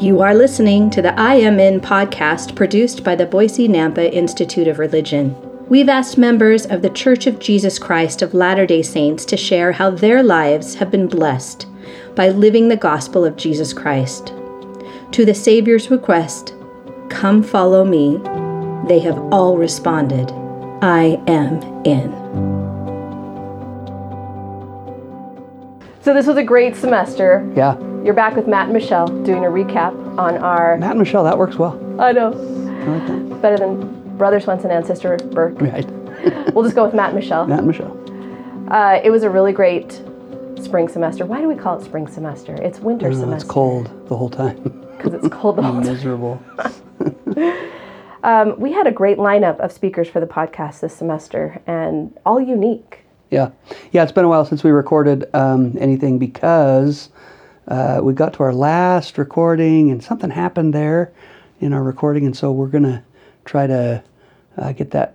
[0.00, 4.68] You are listening to the I Am In podcast produced by the Boise Nampa Institute
[4.68, 5.34] of Religion.
[5.68, 9.72] We've asked members of the Church of Jesus Christ of Latter day Saints to share
[9.72, 11.66] how their lives have been blessed
[12.14, 14.28] by living the gospel of Jesus Christ.
[15.10, 16.54] To the Savior's request,
[17.08, 18.18] Come follow me,
[18.86, 20.30] they have all responded,
[20.80, 22.17] I am in.
[26.08, 27.46] So this was a great semester.
[27.54, 27.78] Yeah.
[28.02, 30.78] You're back with Matt and Michelle doing a recap on our.
[30.78, 31.74] Matt and Michelle, that works well.
[32.00, 32.32] I know.
[32.32, 33.42] I like that.
[33.42, 35.60] Better than Brother Swenson and Sister Burke.
[35.60, 35.86] Right.
[36.54, 37.46] We'll just go with Matt and Michelle.
[37.46, 38.72] Matt and Michelle.
[38.72, 40.00] Uh, it was a really great
[40.58, 41.26] spring semester.
[41.26, 42.54] Why do we call it spring semester?
[42.54, 43.44] It's winter I don't know, semester.
[43.44, 44.62] it's cold the whole time.
[44.96, 45.92] Because it's cold the whole time.
[45.92, 46.42] Miserable.
[48.24, 52.40] Um, we had a great lineup of speakers for the podcast this semester and all
[52.40, 53.04] unique.
[53.30, 53.50] Yeah.
[53.92, 57.10] Yeah, it's been a while since we recorded um, anything because
[57.66, 61.12] uh, we got to our last recording and something happened there
[61.60, 63.02] in our recording, and so we're going to
[63.44, 64.02] try to
[64.56, 65.14] uh, get that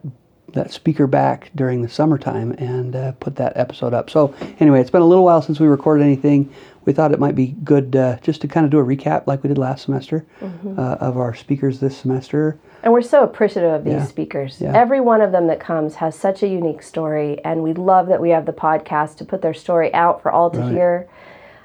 [0.54, 4.10] that speaker back during the summertime and uh, put that episode up.
[4.10, 6.52] So anyway, it's been a little while since we recorded anything.
[6.86, 9.42] We thought it might be good uh, just to kind of do a recap like
[9.44, 10.78] we did last semester Mm-hmm.
[10.80, 12.58] uh, of our speakers this semester.
[12.84, 14.06] And we're so appreciative of these Yeah.
[14.06, 14.58] speakers.
[14.60, 14.74] Yeah.
[14.76, 18.20] Every one of them that comes has such a unique story, and we love that
[18.20, 20.72] we have the podcast to put their story out for all to Right.
[20.72, 21.08] hear.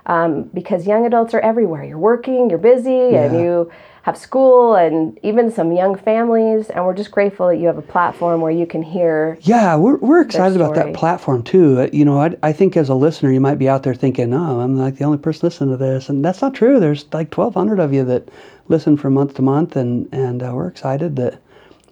[0.07, 1.83] Um, because young adults are everywhere.
[1.85, 3.71] You're working, you're busy, and you
[4.09, 6.71] have school, and even some young families.
[6.71, 9.37] And we're just grateful that you have a platform where you can hear.
[9.43, 11.81] Yeah, we're, we're excited about that platform too.
[11.81, 14.33] Uh, You know, I, I think as a listener, you might be out there thinking,
[14.33, 16.09] oh, I'm like the only person listening to this.
[16.09, 16.81] And that's not true.
[16.81, 18.31] There's like 1,200 of you that
[18.69, 19.77] listen from month to month.
[19.77, 21.39] And, and uh, we're excited that,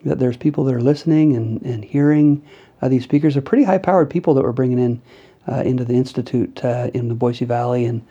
[0.06, 2.42] that there's people that are listening and, and hearing
[2.80, 3.34] uh, these speakers.
[3.34, 5.02] They're pretty high powered people that we're bringing in
[5.46, 7.84] uh, into the Institute uh, in the Boise Valley.
[7.84, 8.02] And,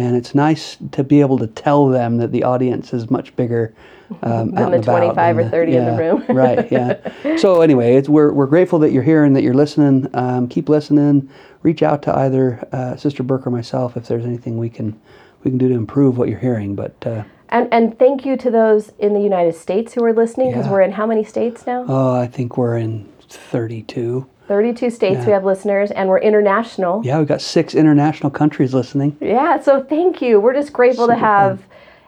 [0.00, 3.74] and it's nice to be able to tell them that the audience is much bigger
[4.22, 6.24] um, Than the and about 25 or than 30 in the room.
[6.28, 7.36] right, yeah.
[7.36, 10.08] So anyway, it's, we're, we're grateful that you're here and that you're listening.
[10.14, 11.28] Um, keep listening.
[11.62, 14.98] Reach out to either uh, Sister Burke or myself if there's anything we can
[15.44, 16.74] we can do to improve what you're hearing.
[16.74, 20.50] But uh, And, and thank you to those in the United States who are listening,
[20.50, 20.72] because Yeah.
[20.72, 21.84] we're in how many states now?
[21.88, 24.26] oh, I think we're in 32.
[24.50, 27.02] 32 states we have listeners, and we're international.
[27.04, 29.16] Yeah, we've got six international countries listening.
[29.20, 30.40] Yeah, so thank you.
[30.40, 31.62] We're just grateful to Super have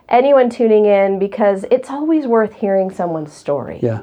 [0.09, 3.79] anyone tuning in because it's always worth hearing someone's story.
[3.81, 4.03] Yeah,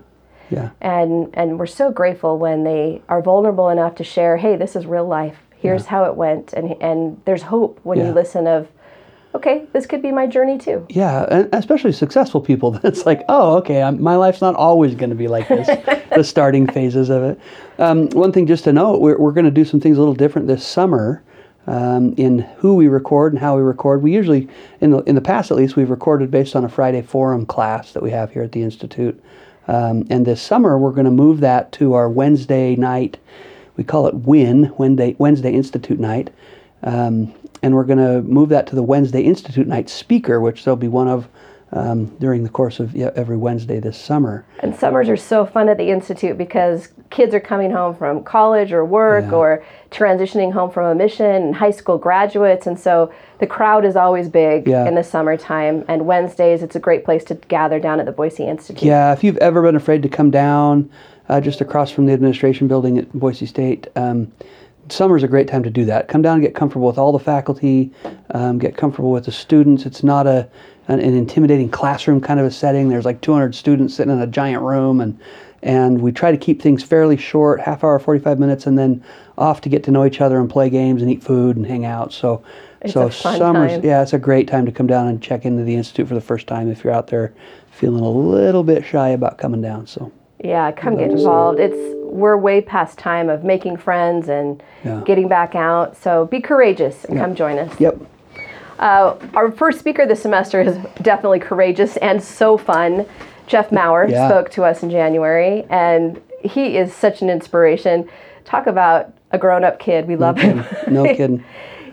[0.49, 4.73] yeah, And and we're so grateful when they are vulnerable enough to share, "Hey, this
[4.73, 5.39] is real life.
[5.57, 8.05] Here's how it went." And and there's hope when Yeah.
[8.07, 8.69] you listen of,
[9.35, 12.79] "Okay, this could be my journey too." yeah, and especially successful people.
[12.83, 15.67] It's like, oh, okay, I'm, my life's not always going to be like this.
[16.15, 17.39] the starting phases of it.
[17.77, 20.15] Um, one thing just to note, we're, we're going to do some things a little
[20.15, 21.23] different this summer
[21.67, 24.01] um, in who we record and how we record.
[24.01, 24.47] We usually,
[24.81, 27.93] in the in the past at least, we've recorded based on a Friday forum class
[27.93, 29.21] that we have here at the institute.
[29.67, 33.19] Um, and this summer, we're going to move that to our Wednesday night.
[33.77, 36.31] We call it WIN Wednesday Wednesday Institute night.
[36.81, 40.75] Um, and we're going to move that to the Wednesday Institute night speaker, which there'll
[40.77, 41.27] be one of
[41.71, 44.43] um, during the course of yeah, every Wednesday this summer.
[44.61, 48.71] And summers are so fun at the institute because kids are coming home from college
[48.71, 49.37] or work Yeah.
[49.37, 53.95] or transitioning home from a mission and high school graduates and so the crowd is
[53.95, 54.87] always big Yeah.
[54.87, 58.45] in the summertime and Wednesdays it's a great place to gather down at the Boise
[58.47, 58.83] Institute.
[58.83, 60.89] Yeah, if you've ever been afraid to come down
[61.27, 64.31] uh, just across from the administration building at Boise State, um,
[64.91, 66.07] summer's a great time to do that.
[66.07, 67.91] Come down and get comfortable with all the faculty,
[68.31, 69.85] um, get comfortable with the students.
[69.85, 70.49] It's not a
[70.87, 72.89] an, an intimidating classroom kind of a setting.
[72.89, 75.19] There's like 200 students sitting in a giant room, and
[75.61, 79.03] and we try to keep things fairly short, half hour, 45 minutes, and then
[79.37, 81.85] off to get to know each other and play games and eat food and hang
[81.85, 82.13] out.
[82.13, 82.43] So.
[82.81, 83.83] It's so summer's time.
[83.83, 86.21] yeah, it's a great time to come down and check into the institute for the
[86.21, 87.33] first time if you're out there
[87.71, 89.85] feeling a little bit shy about coming down.
[89.85, 90.13] So
[90.43, 91.59] Yeah, come get involved.
[91.59, 91.75] It's
[92.09, 95.01] we're way past time of making friends and Yeah.
[95.05, 95.95] getting back out.
[95.95, 97.79] So be courageous and come join us.
[97.79, 97.97] yep,
[98.79, 103.05] Uh, our first speaker this semester is definitely courageous and so fun.
[103.45, 104.27] Jeff Maurer Yeah.
[104.29, 108.07] spoke to us in January, and he is such an inspiration.
[108.45, 110.07] Talk about a grown up kid.
[110.07, 110.63] We love him.
[110.87, 111.43] no kidding.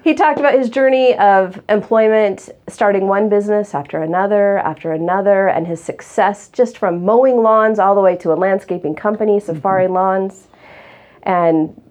[0.06, 5.66] He talked about his journey of employment, starting one business after another, after another, and
[5.66, 10.46] his success just from mowing lawns all the way to a landscaping company, Safari Lawns.
[11.24, 11.82] And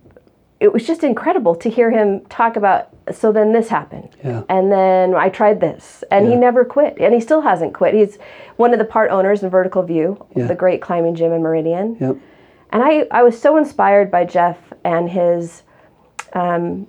[0.62, 4.16] it was just incredible to hear him talk about so then this happened.
[4.24, 4.44] Yeah.
[4.48, 6.02] And then I tried this.
[6.10, 6.98] And he never quit.
[7.02, 7.96] And he still hasn't quit.
[7.96, 8.18] He's
[8.56, 10.48] one of the part owners in Vertical View, Yeah.
[10.48, 11.98] the great climbing gym in Meridian.
[12.00, 12.16] Yep.
[12.72, 15.64] And I, I was so inspired by Jeff and his
[16.32, 16.88] um,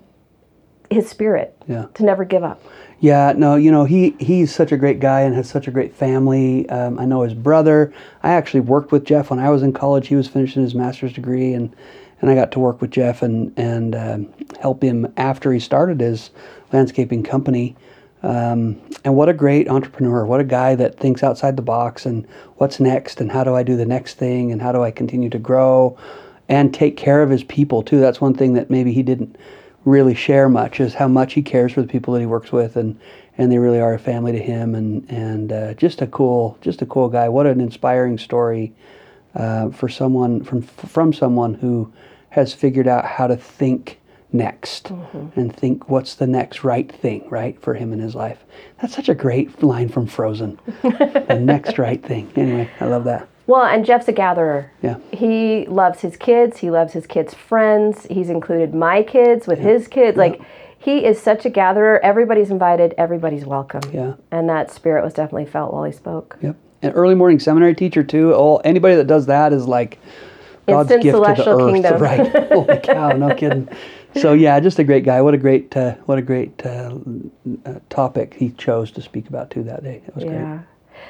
[0.90, 1.86] his spirit Yeah.
[1.94, 2.60] to never give up.
[3.00, 5.94] Yeah, no, you know, he he's such a great guy and has such a great
[5.94, 6.66] family.
[6.70, 7.92] Um, I know his brother.
[8.22, 10.08] I actually worked with Jeff when I was in college.
[10.08, 11.74] He was finishing his master's degree, and
[12.22, 14.28] and I got to work with Jeff and and um,
[14.60, 16.30] help him after he started his
[16.72, 17.76] landscaping company.
[18.22, 20.24] Um, and what a great entrepreneur!
[20.24, 23.62] What a guy that thinks outside the box and what's next and how do I
[23.62, 25.98] do the next thing and how do I continue to grow
[26.48, 28.00] and take care of his people too.
[28.00, 29.36] That's one thing that maybe he didn't
[29.86, 32.76] really share much is how much he cares for the people that he works with
[32.76, 33.00] and
[33.38, 36.82] and they really are a family to him and and uh, just a cool just
[36.82, 37.28] a cool guy.
[37.28, 38.74] What an inspiring story
[39.34, 41.90] uh, for someone from from someone who
[42.30, 44.00] has figured out how to think
[44.32, 44.90] next
[45.36, 48.44] and think what's the next right thing right for him in his life.
[48.80, 50.58] That's such a great line from frozen.
[50.82, 52.30] The next right thing.
[52.36, 54.72] Anyway i love that Well, and Jeff's a gatherer.
[54.82, 56.58] yeah He loves his kids.
[56.58, 58.06] He loves his kids' friends.
[58.10, 60.16] He's included my kids with his kids.
[60.16, 60.40] Like,
[60.78, 61.98] he is such a gatherer.
[62.04, 62.94] Everybody's invited.
[62.96, 63.82] Everybody's welcome.
[63.92, 64.14] Yeah.
[64.30, 66.38] And that spirit was definitely felt while he spoke.
[66.42, 66.56] Yep.
[66.82, 68.32] An early morning seminary teacher too.
[68.34, 69.98] Oh, anybody that does that is like
[70.68, 72.00] God's Instant gift to the earth, kingdom.
[72.02, 72.48] right?
[72.52, 73.10] Holy cow!
[73.10, 73.68] No kidding.
[74.14, 75.20] So yeah, just a great guy.
[75.22, 76.98] What a great, uh, what a great uh,
[77.88, 80.02] topic he chose to speak about too that day.
[80.06, 80.60] It was Yeah.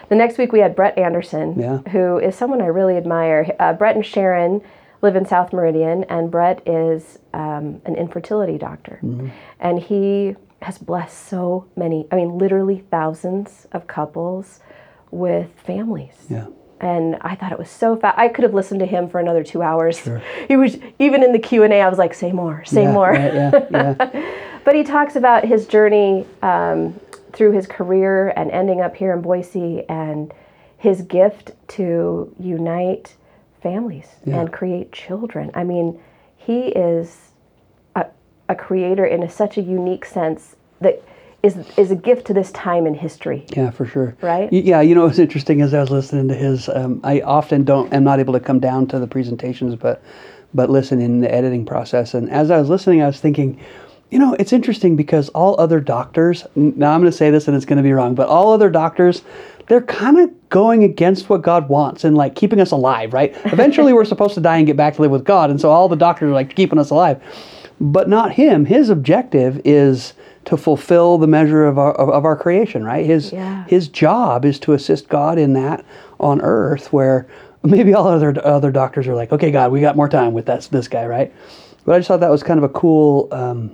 [0.08, 1.78] The next week we had Brett Anderson, Yeah.
[1.90, 3.54] who is someone I really admire.
[3.58, 4.62] Uh, Brett and Sharon
[5.02, 8.98] live in South Meridian, and Brett is um, an infertility doctor.
[9.02, 9.28] Mm-hmm.
[9.60, 14.60] And he has blessed so many, I mean, literally thousands of couples
[15.10, 16.14] with families.
[16.28, 16.46] Yeah.
[16.80, 18.18] and I thought it was so fast.
[18.18, 19.98] I could have listened to him for another two hours.
[20.48, 21.80] He was even in the Q and A.
[21.80, 24.32] I was like, "Say more, say yeah, more." right, yeah, yeah.
[24.64, 26.98] But he talks about his journey um,
[27.36, 30.32] through his career and ending up here in Boise, and
[30.78, 33.14] his gift to unite
[33.62, 34.40] families Yeah.
[34.40, 35.50] and create children.
[35.54, 35.98] I mean,
[36.36, 37.30] he is
[37.94, 38.06] a,
[38.48, 41.02] a creator in a, such a unique sense that
[41.42, 43.44] is is a gift to this time in history.
[43.54, 44.16] Yeah, for sure.
[44.20, 44.52] Right?
[44.52, 46.68] Yeah, you know what's interesting as I was listening to his.
[46.68, 47.92] Um, I often don't.
[47.92, 50.02] am not able to come down to the presentations, but
[50.54, 52.14] but listen in the editing process.
[52.14, 53.60] And as I was listening, I was thinking,
[54.10, 56.46] you know, it's interesting because all other doctors.
[56.54, 58.70] Now I'm going to say this, and it's going to be wrong, but all other
[58.70, 59.22] doctors.
[59.68, 63.34] They're kind of going against what God wants and like keeping us alive, right?
[63.46, 65.88] Eventually, we're supposed to die and get back to live with God, and so all
[65.88, 67.20] the doctors are like keeping us alive,
[67.80, 68.64] but not him.
[68.66, 70.12] His objective is
[70.44, 73.04] to fulfill the measure of our of, of our creation, right?
[73.04, 73.64] His Yeah.
[73.66, 75.84] his job is to assist God in that
[76.20, 77.26] on earth where
[77.64, 80.62] maybe all other other doctors are like, okay, God, we got more time with that
[80.70, 81.32] this guy, right?
[81.84, 83.72] But I just thought that was kind of a cool, um,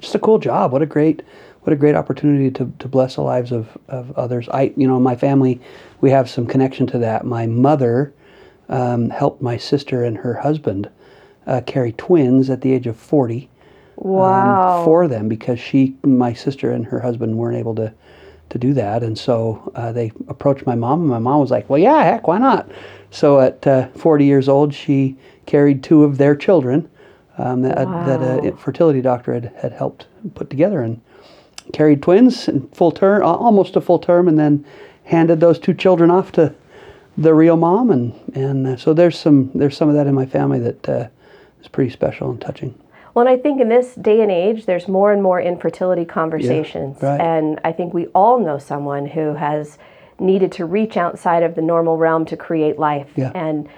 [0.00, 0.72] just a cool job.
[0.72, 1.22] What a great,
[1.62, 4.48] what a great opportunity to, to bless the lives of, of others.
[4.48, 5.60] I, you know, my family,
[6.00, 7.24] we have some connection to that.
[7.24, 8.12] My mother
[8.68, 10.90] um, helped my sister and her husband
[11.46, 13.48] uh, carry twins at the age of forty
[13.96, 14.78] Wow.
[14.80, 17.92] um, for them because she, my sister, and her husband weren't able to
[18.48, 21.68] to do that, and so uh, they approached my mom, and my mom was like,
[21.70, 22.68] "Well, yeah, heck, why not?"
[23.10, 26.88] So at uh, 40 years old, she carried two of their children
[27.40, 31.00] um, that, that a fertility doctor had, had helped put together, and
[31.72, 34.64] carried twins in full term, almost a full term, and then
[35.04, 36.54] handed those two children off to
[37.16, 40.26] the real mom, and and uh, so there's some there's some of that in my
[40.26, 41.08] family that uh,
[41.60, 42.74] is pretty special and touching.
[43.14, 47.02] Well, and I think in this day and age, there's more and more infertility conversations.
[47.02, 47.20] right.
[47.20, 49.78] And I think we all know someone who has
[50.20, 53.10] needed to reach outside of the normal realm to create life.
[53.16, 53.32] Yeah.
[53.34, 53.68] And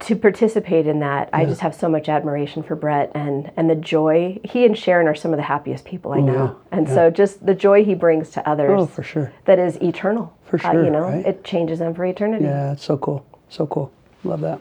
[0.00, 3.74] to participate in that, I just have so much admiration for Brett and, and the
[3.76, 4.40] joy.
[4.44, 6.32] He and Sharon are some of the happiest people I know.
[6.36, 6.78] Oh, yeah.
[6.78, 9.32] And so just the joy he brings to others Oh, for sure.
[9.44, 10.32] that is eternal.
[10.44, 11.24] For Uh, sure, you know, right?
[11.24, 12.44] it changes them for eternity.
[12.44, 13.92] Yeah, it's so cool, so cool.
[14.24, 14.60] Love that.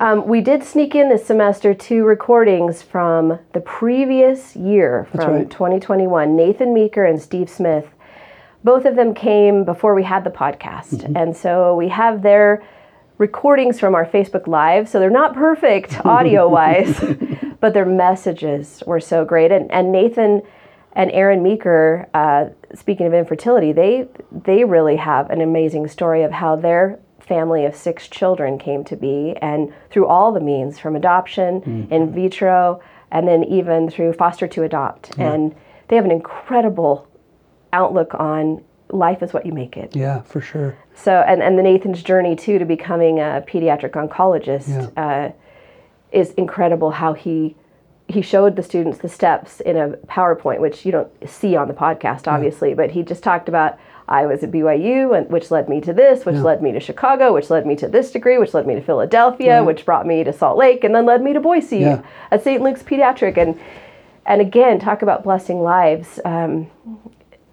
[0.00, 5.50] Um, we did sneak in this semester two recordings from the previous year, from right.
[5.50, 6.36] 2021.
[6.36, 7.86] Nathan Meeker and Steve Smith.
[8.62, 10.94] Both of them came before we had the podcast.
[10.98, 11.16] Mm-hmm.
[11.16, 12.62] And so we have their
[13.18, 14.88] recordings from our Facebook Live.
[14.88, 16.98] So they're not perfect audio wise,
[17.60, 19.52] but their messages were so great.
[19.52, 20.42] And, and Nathan
[20.94, 26.32] and Aaron Meeker, uh, speaking of infertility, they they really have an amazing story of
[26.32, 30.96] how their family of six children came to be, and through all the means, from
[30.96, 35.16] adoption, in vitro, and then even through foster to adopt.
[35.18, 35.54] And
[35.88, 37.06] they have an incredible
[37.72, 39.94] outlook on life is what you make it.
[39.94, 40.76] Yeah, for sure.
[40.94, 45.32] So, and, and the Nathan's journey too to becoming a pediatric oncologist uh,
[46.12, 46.90] is incredible.
[46.90, 47.54] How he
[48.08, 51.74] he showed the students the steps in a PowerPoint, which you don't see on the
[51.74, 53.78] podcast, obviously, but he just talked about
[54.08, 57.34] I was at BYU, and which led me to this, which led me to Chicago,
[57.34, 60.32] which led me to this degree, which led me to Philadelphia, which brought me to
[60.32, 62.02] Salt Lake, and then led me to Boise Yeah.
[62.30, 62.62] at St.
[62.62, 63.60] Luke's Pediatric, and
[64.24, 66.18] and again, talk about blessing lives.
[66.24, 66.70] Um,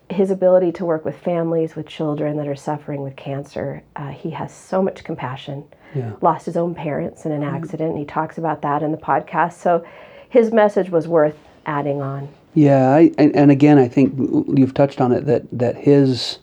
[0.09, 3.83] his ability to work with families, with children that are suffering with cancer.
[3.95, 5.63] Uh, he has so much compassion.
[5.93, 6.13] Yeah.
[6.21, 9.53] Lost his own parents in an accident, and he talks about that in the podcast.
[9.53, 9.85] So
[10.29, 12.29] his message was worth adding on.
[12.53, 14.13] Yeah, I, and, and again, I think
[14.57, 16.39] you've touched on it that that his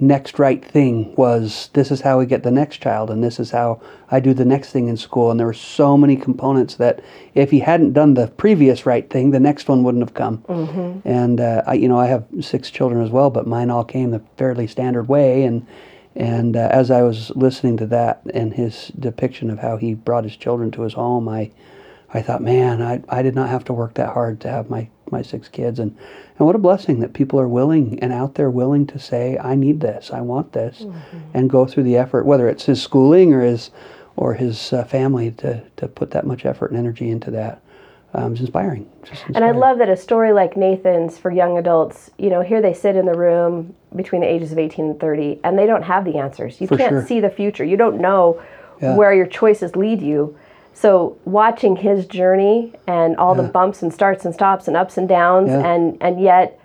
[0.00, 3.50] next right thing was this is how we get the next child, and this is
[3.50, 3.80] how
[4.10, 5.30] I do the next thing in school.
[5.30, 7.02] And there were so many components that
[7.34, 10.38] if he hadn't done the previous right thing, the next one wouldn't have come.
[10.48, 11.08] Mm-hmm.
[11.08, 14.10] And uh, I, you know, I have six children as well, but mine all came
[14.10, 15.44] the fairly standard way.
[15.44, 15.66] And
[16.14, 20.24] and uh, as I was listening to that and his depiction of how he brought
[20.24, 21.50] his children to his home, I
[22.14, 24.88] I thought, man, I, I did not have to work that hard to have my,
[25.12, 25.78] my six kids.
[25.78, 25.96] And,
[26.38, 29.54] and what a blessing that people are willing and out there willing to say, I
[29.54, 31.18] need this, I want this, mm-hmm.
[31.34, 33.70] and go through the effort, whether it's his schooling or his,
[34.16, 37.62] or his uh, family to, to put that much effort and energy into that.
[38.14, 38.90] Um, it's inspiring.
[39.08, 39.36] inspiring.
[39.36, 42.74] And I love that a story like Nathan's for young adults, you know, here they
[42.74, 46.04] sit in the room between the ages of 18 and 30, and they don't have
[46.04, 46.60] the answers.
[46.60, 47.06] You For can't sure.
[47.06, 47.64] see the future.
[47.64, 48.42] You don't know
[48.82, 48.96] Yeah.
[48.96, 50.36] where your choices lead you.
[50.74, 55.08] So watching his journey and all the bumps and starts and stops and ups and
[55.08, 55.64] downs Yeah.
[55.66, 56.58] and and yet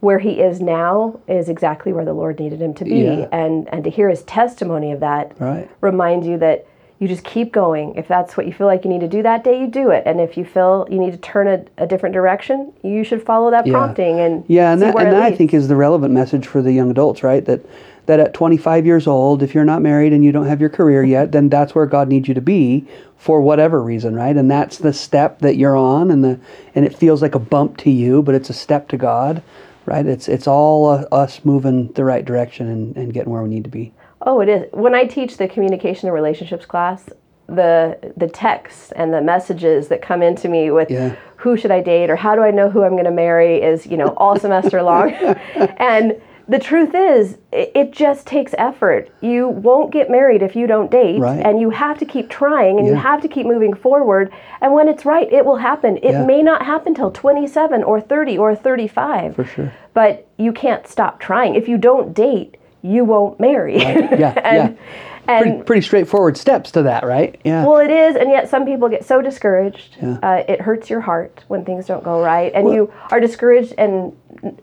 [0.00, 3.26] where he is now is exactly where the Lord needed him to be Yeah.
[3.32, 5.68] and and to hear his testimony of that Right.
[5.80, 6.66] reminds you that
[6.98, 7.94] you just keep going.
[7.96, 10.04] If that's what you feel like you need to do that day, you do it.
[10.06, 13.50] And if you feel you need to turn a, a different direction, you should follow
[13.50, 13.72] that Yeah.
[13.72, 16.72] prompting and Yeah, and that, and that I think is the relevant message for the
[16.72, 17.44] young adults, right?
[17.44, 17.60] That
[18.06, 21.02] that at 25 years old, if you're not married and you don't have your career
[21.02, 22.86] yet, then that's where God needs you to be
[23.16, 24.36] for whatever reason, right?
[24.36, 26.38] And that's the step that you're on, and the
[26.74, 29.42] and it feels like a bump to you, but it's a step to God,
[29.86, 30.06] right?
[30.06, 33.64] It's it's all uh, us moving the right direction and, and getting where we need
[33.64, 33.92] to be.
[34.24, 34.66] Oh, it is.
[34.72, 37.08] When I teach the communication and relationships class,
[37.46, 41.14] the the texts and the messages that come into me with Yeah.
[41.36, 43.86] who should I date or how do I know who I'm going to marry is,
[43.86, 45.10] you know, all semester long.
[45.76, 49.10] and the truth is, it, it just takes effort.
[49.22, 51.40] You won't get married if you don't date, Right.
[51.44, 54.30] and you have to keep trying and you have to keep moving forward.
[54.62, 55.98] And when it's right, it will happen.
[55.98, 56.24] It Yeah.
[56.24, 59.36] may not happen till 27 or 30 or 35.
[59.36, 59.72] For sure.
[59.94, 61.54] But you can't stop trying.
[61.54, 63.78] If you don't date, you won't marry.
[63.82, 64.78] Yeah, and,
[65.26, 67.40] and Pretty, pretty straightforward steps to that, right?
[67.44, 67.64] Yeah.
[67.64, 69.96] well, it is, and yet some people get so discouraged.
[70.02, 70.18] Yeah.
[70.22, 74.14] Uh, it hurts your heart when things don't go right, and you are discouraged, and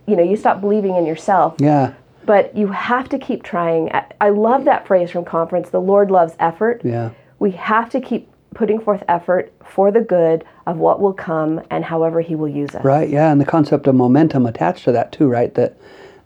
[0.05, 1.55] you know you stop believing in yourself.
[1.59, 1.93] yeah.
[2.23, 3.91] But you have to keep trying.
[3.91, 5.71] I, I love that phrase from conference.
[5.71, 6.81] The Lord loves effort.
[6.83, 7.09] Yeah.
[7.39, 11.83] We have to keep putting forth effort for the good of what will come and
[11.83, 12.85] however He will use us.
[12.85, 15.51] Right, yeah, and the concept of momentum attached to that too, right?
[15.55, 15.75] That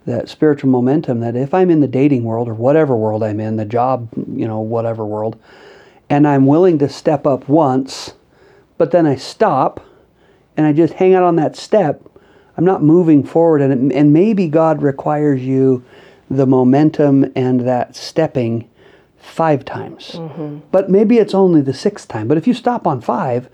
[0.06, 3.56] that spiritual momentum that if I'm in the dating world or whatever world I'm in,
[3.56, 5.38] the job, you know, whatever world,
[6.08, 8.14] and I'm willing to step up once,
[8.78, 9.84] but then I stop
[10.56, 12.02] and I just hang out on that step,
[12.56, 15.84] I'm not moving forward and it, and maybe God requires you
[16.30, 18.70] the momentum and that stepping
[19.18, 20.12] five times.
[20.12, 20.58] Mm-hmm.
[20.70, 22.28] But maybe it's only the sixth time.
[22.28, 23.48] But if you stop on five,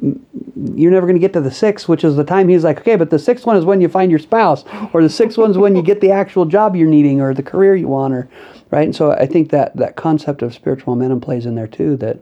[0.00, 2.96] you're never going to get to the sixth, which is the time he's like, okay,
[2.96, 5.74] but the sixth one is when you find your spouse, or the sixth one's when
[5.74, 8.28] you get the actual job you're needing, or the career you want, or
[8.70, 8.84] right.
[8.84, 11.96] And so I think that that concept of spiritual momentum plays in there too.
[11.96, 12.18] That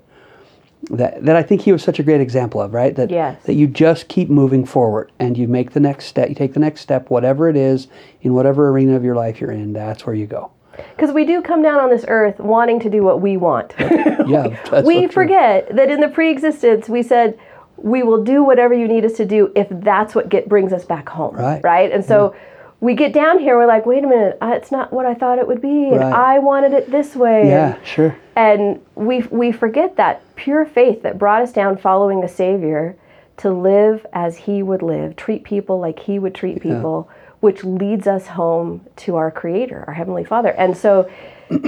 [0.91, 2.95] that that I think he was such a great example of, right?
[2.95, 3.43] That Yes.
[3.45, 6.29] that you just keep moving forward and you make the next step.
[6.29, 7.89] You take the next step, whatever it is,
[8.23, 9.73] in whatever arena of your life you're in.
[9.73, 10.51] That's where you go.
[10.95, 13.75] Because we do come down on this earth wanting to do what we want.
[13.79, 14.49] Yeah,
[14.85, 15.09] we so true.
[15.09, 17.39] forget that in the pre-existence we said
[17.77, 20.85] we will do whatever you need us to do if that's what get brings us
[20.85, 21.63] back home Right.
[21.63, 22.35] right and so
[22.81, 25.39] we get down here we're like wait a minute uh, it's not what i thought
[25.39, 26.13] it would be and Right.
[26.13, 28.17] i wanted it this way Yeah, sure.
[28.35, 32.97] and we we forget that pure faith that brought us down following the savior
[33.39, 37.09] to live as he would live treat people like he would treat people
[37.41, 41.11] which leads us home to our creator our heavenly father and so
[41.51, 41.59] We-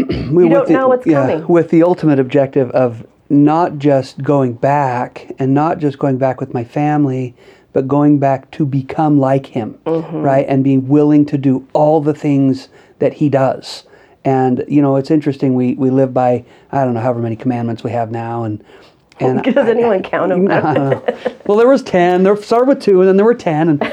[0.45, 1.47] You don't the- know what's yeah, coming.
[1.47, 6.54] With the ultimate objective of not just going back and not just going back with
[6.54, 7.35] my family,
[7.73, 10.16] but going back to become like him, Mm-hmm.
[10.23, 10.47] right?
[10.49, 12.68] And being willing to do all the things
[12.99, 13.85] that he does.
[14.25, 15.54] And you know, it's interesting.
[15.54, 18.62] We we live by I don't know however many commandments we have now, and
[19.20, 21.35] and does anyone count them I.
[21.47, 22.25] Well, there was ten.
[22.25, 23.68] There started with two, and then there were ten.
[23.68, 23.92] And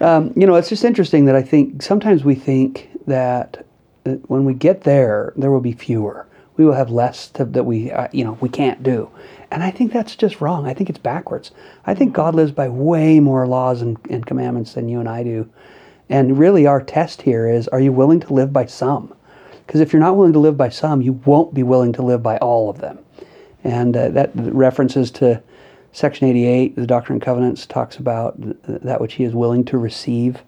[0.00, 3.64] um, you know, it's just interesting that I think sometimes we think that
[4.04, 6.26] uh, when we get there, there will be fewer.
[6.56, 9.10] We will have less to, that we uh, you know we can't do.
[9.50, 10.66] And I think that's just wrong.
[10.66, 11.50] I think it's backwards.
[11.86, 15.22] I think God lives by way more laws and, and commandments than you and I
[15.22, 15.50] do.
[16.08, 19.14] And really, our test here is: Are you willing to live by some?
[19.66, 22.22] Because if you're not willing to live by some, you won't be willing to live
[22.22, 22.98] by all of them
[23.64, 25.42] and uh, that references to
[25.92, 29.78] Section 88, the Doctrine and Covenants, talks about th- that which he is willing to
[29.78, 30.42] receive.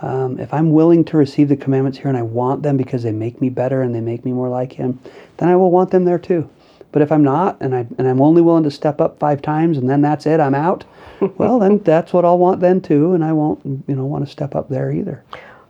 [0.00, 3.10] Um, if I'm willing to receive the commandments here and I want them because they
[3.10, 5.00] make me better and they make me more like him,
[5.38, 6.48] then I will want them there too.
[6.92, 9.76] But if I'm not and I and I'm only willing to step up five times
[9.76, 10.84] and then that's it, I'm out.
[11.36, 14.30] well, then that's what I'll want then too, and I won't you know want to
[14.30, 15.22] step up there either.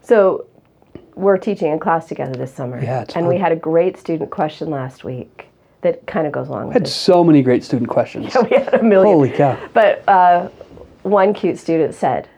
[0.02, 0.47] So
[1.14, 2.80] we're teaching a class together this summer.
[2.82, 5.47] Yeah, it's and we had a great student question last week
[5.80, 6.80] that kind of goes along with it.
[6.80, 6.94] Had this.
[6.94, 8.37] so many great student questions.
[8.50, 9.14] We had a million.
[9.14, 9.58] Holy cow!
[9.73, 10.49] But uh,
[11.02, 12.28] one cute student said,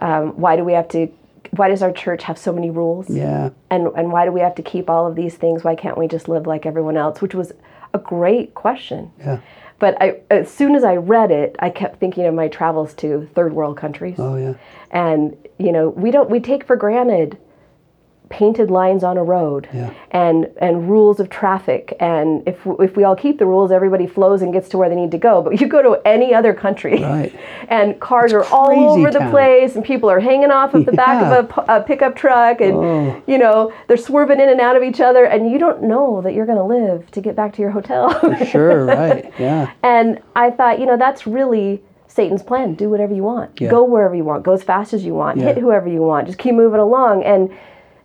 [0.00, 1.08] um, "Why do we have to?
[1.56, 3.08] Why does our church have so many rules?
[3.08, 5.64] Yeah, And and why do we have to keep all of these things?
[5.64, 7.52] Why can't we just live like everyone else?" Which was
[7.92, 9.12] a great question.
[9.18, 9.40] yeah.
[9.80, 13.28] But I, as soon as I read it, I kept thinking of my travels to
[13.34, 14.16] third world countries.
[14.18, 14.54] Oh yeah.
[14.90, 17.36] And you know, we don't we take for granted
[18.38, 19.90] painted lines on a road Yeah.
[20.10, 24.42] and and rules of traffic and if if we all keep the rules everybody flows
[24.42, 26.96] and gets to where they need to go but you go to any other country
[27.00, 27.32] Right.
[27.68, 30.92] and cars It's are all over the place and people are hanging off of the
[31.04, 31.30] back of
[31.68, 33.22] a, a pickup truck and Oh.
[33.26, 36.34] you know they're swerving in and out of each other and you don't know that
[36.34, 38.02] you're going to live to get back to your hotel
[38.54, 38.84] Sure.
[38.86, 39.32] Right.
[39.38, 39.70] Yeah.
[39.82, 42.74] and I thought, you know, that's really Satan's plan.
[42.74, 43.60] Do whatever you want.
[43.60, 43.70] Yeah.
[43.70, 44.44] Go wherever you want.
[44.44, 45.38] Go as fast as you want.
[45.38, 45.46] Yeah.
[45.46, 46.26] Hit whoever you want.
[46.26, 47.24] Just keep moving along.
[47.24, 47.50] And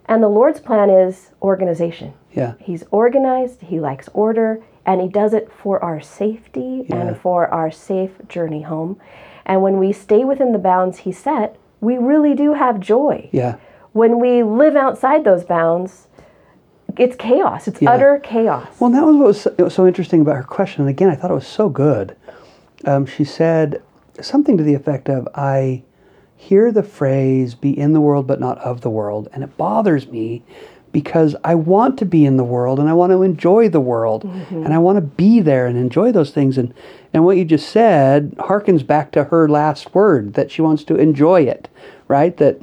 [0.09, 2.13] and the Lord's plan is organization.
[2.33, 2.53] Yeah.
[2.59, 6.95] He's organized, he likes order, and he does it for our safety Yeah.
[6.97, 8.97] and for our safe journey home.
[9.45, 13.29] And when we stay within the bounds he set, we really do have joy.
[13.31, 13.55] Yeah.
[13.93, 16.07] When we live outside those bounds,
[16.97, 17.67] it's chaos.
[17.67, 17.91] It's Yeah.
[17.91, 18.67] utter chaos.
[18.79, 20.81] Well, that was what was so, it was so interesting about her question.
[20.81, 22.15] And again, I thought it was so good.
[22.85, 23.81] Um, she said
[24.21, 25.83] something to the effect of, I
[26.39, 29.27] hear the phrase, be in the world but not of the world.
[29.33, 30.41] And it bothers me
[30.93, 34.23] because I want to be in the world and I want to enjoy the world
[34.23, 34.63] mm-hmm.
[34.63, 36.57] and I want to be there and enjoy those things.
[36.57, 36.73] And,
[37.13, 40.95] and what you just said harkens back to her last word that she wants to
[40.95, 41.67] enjoy it,
[42.07, 42.35] right?
[42.37, 42.61] That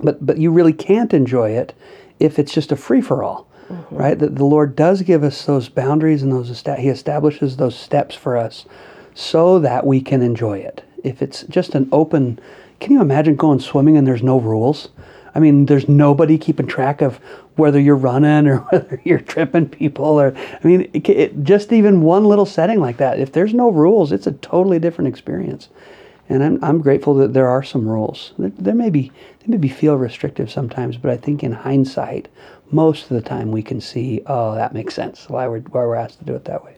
[0.00, 1.74] but but you really can't enjoy it
[2.20, 3.96] if it's just a free for all, mm-hmm.
[3.96, 4.18] right?
[4.18, 8.36] That the Lord does give us those boundaries and those He establishes those steps for
[8.36, 8.66] us,
[9.14, 10.84] so that we can enjoy it.
[11.02, 12.38] If it's just an open,
[12.80, 14.88] can you imagine going swimming and there's no rules?
[15.34, 17.16] I mean, there's nobody keeping track of
[17.56, 22.02] whether you're running or whether you're tripping people or I mean, it, it, just even
[22.02, 23.20] one little setting like that.
[23.20, 25.68] If there's no rules, it's a totally different experience.
[26.28, 28.32] And I'm, I'm grateful that there are some rules.
[28.38, 29.10] There, there may be
[29.40, 32.28] they maybe feel restrictive sometimes, but I think in hindsight,
[32.70, 35.28] most of the time we can see, oh, that makes sense.
[35.28, 36.76] Why we're why we're asked to do it that way.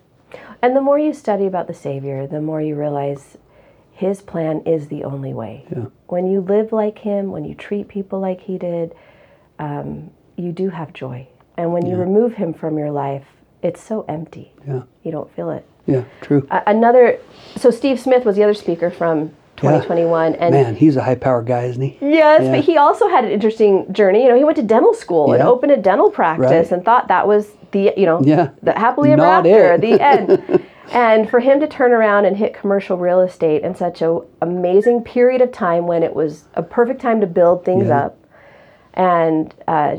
[0.62, 3.38] And the more you study about the Savior, the more you realize
[4.00, 5.66] his plan is the only way.
[5.70, 5.84] Yeah.
[6.08, 8.94] When you live like him, when you treat people like he did,
[9.58, 11.28] um, you do have joy.
[11.58, 13.26] And when you remove him from your life,
[13.62, 14.52] it's so empty.
[14.66, 14.82] Yeah.
[15.02, 15.66] You don't feel it.
[15.86, 16.04] Yeah.
[16.22, 16.46] True.
[16.50, 17.18] A- another,
[17.56, 21.46] so Steve Smith was the other speaker from 2021, and Man, he's a high powered
[21.46, 21.98] guy, isn't he?
[22.00, 22.52] Yes, Yeah.
[22.52, 24.22] but he also had an interesting journey.
[24.22, 26.72] You know, he went to dental school and opened a dental practice Right.
[26.72, 28.48] and thought that was the, you know, Yeah.
[28.62, 29.80] the happily ever Not after, it.
[29.82, 30.64] the end.
[30.90, 35.02] and for him to turn around and hit commercial real estate in such a amazing
[35.02, 38.06] period of time when it was a perfect time to build things Yeah.
[38.06, 38.18] up,
[38.94, 39.98] and uh,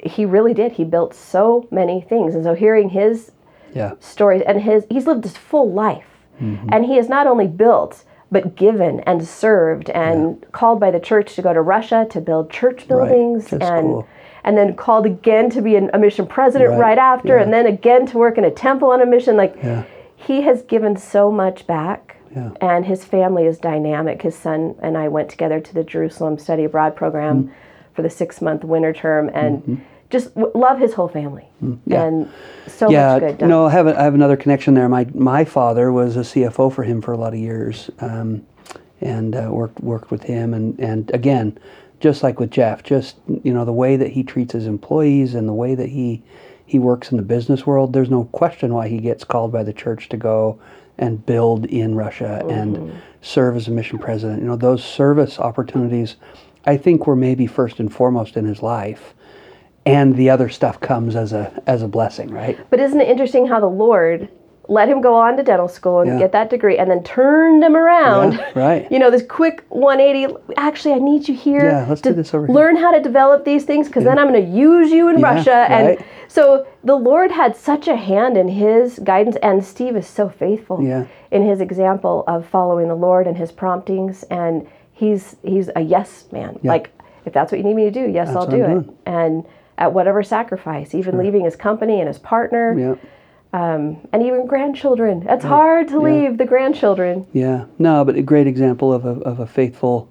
[0.00, 0.72] he really did.
[0.72, 3.32] He built so many things, and so hearing his
[3.74, 3.92] Yeah.
[4.00, 6.06] stories and his he's lived his full life
[6.42, 6.68] Mm-hmm.
[6.72, 11.36] and he has not only built but given and served and called by the church
[11.36, 14.08] to go to Russia to build church buildings That's and cool.
[14.42, 16.80] and then called again to be an, a mission president Right.
[16.80, 17.42] right, after Yeah.
[17.44, 19.84] and then again to work in a temple on a mission like Yeah.
[20.26, 22.50] He has given so much back Yeah.
[22.60, 26.64] and his family is dynamic his son and I went together to the Jerusalem study
[26.64, 27.52] abroad program Mm-hmm.
[27.94, 31.48] for the 6 month winter term and just w- love his whole family
[31.86, 32.02] Yeah.
[32.04, 32.28] and
[32.66, 33.48] so yeah, much good done.
[33.48, 34.88] no, I have, a, I have another connection there.
[34.88, 38.44] My my father was a CFO for him for a lot of years, um,
[39.00, 40.54] and uh, worked worked with him.
[40.54, 41.58] And, and again,
[42.00, 45.46] just like with Jeff, just you know the way that he treats his employees and
[45.48, 46.22] the way that he
[46.66, 47.92] he works in the business world.
[47.92, 50.60] There's no question why he gets called by the church to go
[50.98, 52.98] and build in Russia and mm-hmm.
[53.20, 54.42] serve as a mission president.
[54.42, 56.16] You know those service opportunities,
[56.64, 59.14] I think were maybe first and foremost in his life.
[59.86, 62.58] And the other stuff comes as a as a blessing, right?
[62.70, 64.28] But isn't it interesting how the Lord
[64.68, 66.18] let him go on to dental school and Yeah.
[66.18, 68.32] get that degree and then turned him around?
[68.34, 68.86] Yeah, right.
[68.92, 70.34] You know, this quick 180.
[70.56, 71.64] Actually, I need you here.
[71.64, 72.54] Yeah, let's to do this over here.
[72.54, 75.34] Learn how to develop these things because then I'm going to use you in Yeah,
[75.34, 75.54] Russia.
[75.68, 76.00] And right.
[76.28, 80.82] so the Lord had such a hand in his guidance, and Steve is so faithful
[80.82, 81.04] Yeah.
[81.30, 84.22] in his example of following the Lord and his promptings.
[84.24, 86.58] And he's he's a yes man.
[86.62, 86.90] Like,
[87.26, 88.86] if that's what you need me to do, yes, I'll do it.
[89.06, 89.44] And
[89.76, 92.94] at whatever sacrifice, even leaving his company and his partner Yeah.
[93.54, 95.24] Um, and even grandchildren.
[95.28, 97.24] It's hard to leave the grandchildren.
[97.32, 100.10] Yeah, no, but a great example of a, of a faithful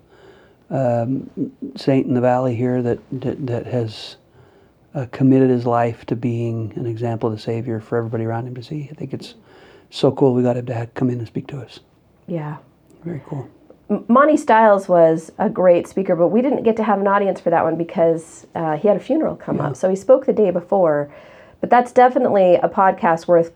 [0.70, 1.30] um,
[1.76, 4.16] saint in the valley here that that, that has
[4.96, 8.56] uh, committed his life to being an example of the Savior for everybody around him
[8.56, 8.88] to see.
[8.90, 9.36] I think it's
[9.90, 10.34] so cool.
[10.34, 11.82] We got him to come in and speak to us.
[12.28, 12.58] Yeah.
[13.04, 13.50] Very cool.
[14.08, 17.50] Monty Stiles was a great speaker, but we didn't get to have an audience for
[17.50, 19.76] that one because uh, he had a funeral come up.
[19.76, 21.14] So he spoke the day before.
[21.64, 23.54] But that's definitely a podcast worth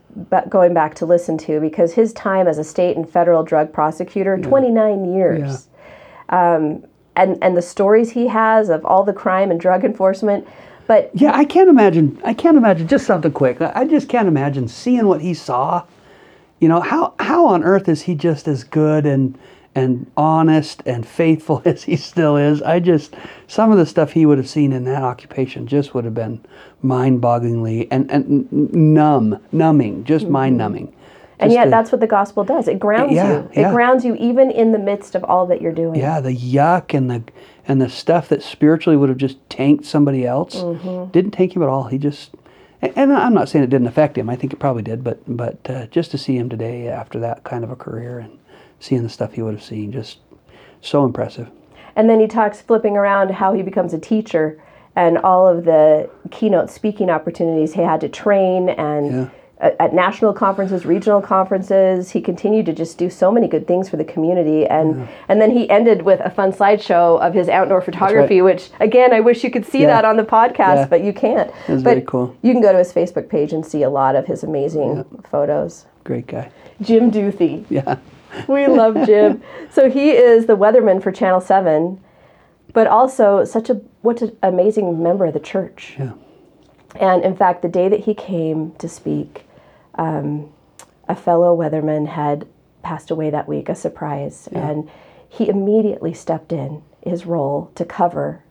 [0.48, 4.38] going back to listen to because his time as a state and federal drug prosecutor,
[4.38, 5.68] 29 years.
[6.30, 10.48] Um, and, and the stories he has of all the crime and drug enforcement.
[10.86, 12.18] But Yeah, I can't imagine.
[12.24, 12.88] I can't imagine.
[12.88, 13.60] Just something quick.
[13.60, 15.84] I I just can't imagine seeing what he saw.
[16.60, 19.38] You know how how on earth is he just as good and
[19.74, 22.62] and honest and faithful as he still is?
[22.62, 23.14] I just
[23.46, 26.44] some of the stuff he would have seen in that occupation just would have been
[26.82, 30.92] mind-bogglingly and and numb, numbing, just mind-numbing.
[31.38, 32.66] and yet to- that's what the gospel does.
[32.68, 33.50] It grounds Yeah, you.
[33.54, 33.68] yeah.
[33.68, 35.98] It grounds you even in the midst of all that you're doing.
[36.00, 37.22] yeah, the yuck and the
[37.66, 41.10] and the stuff that spiritually would have just tanked somebody else Mm-hmm.
[41.12, 41.84] didn't tank him at all.
[41.84, 42.34] He just
[42.80, 44.30] and- and I'm not saying it didn't affect him.
[44.30, 47.44] I think it probably did, but but uh, just to see him today after that
[47.44, 48.37] kind of a career and
[48.80, 50.18] seeing the stuff he would have seen, just
[50.80, 51.48] so impressive.
[51.96, 54.62] And then he talks flipping around how he becomes a teacher
[54.94, 59.28] and all of the keynote speaking opportunities he had to train and Yeah.
[59.60, 63.88] at, at national conferences, regional conferences, he continued to just do so many good things
[63.88, 64.64] for the community.
[64.66, 69.12] And and then he ended with a fun slideshow of his outdoor photography, which again
[69.12, 69.88] I wish you could see Yeah.
[69.88, 70.86] that on the podcast, Yeah.
[70.86, 71.50] but you can't.
[71.66, 72.34] That's but very cool.
[72.42, 75.86] You can go to his Facebook page and see a lot of his amazing photos.
[76.04, 76.48] Great guy.
[76.80, 77.64] Jim Duthie.
[77.68, 77.96] Yeah.
[78.48, 79.42] We love Jim.
[79.70, 82.00] so he is the weatherman for Channel 7,
[82.72, 85.96] but also such a what an amazing member of the church.
[85.98, 86.12] Yeah.
[86.96, 89.46] And in fact, the day that he came to speak,
[89.96, 90.52] um,
[91.08, 92.46] a fellow weatherman had
[92.82, 94.90] passed away that week, a surprise, and
[95.28, 98.42] he immediately stepped in his role to cover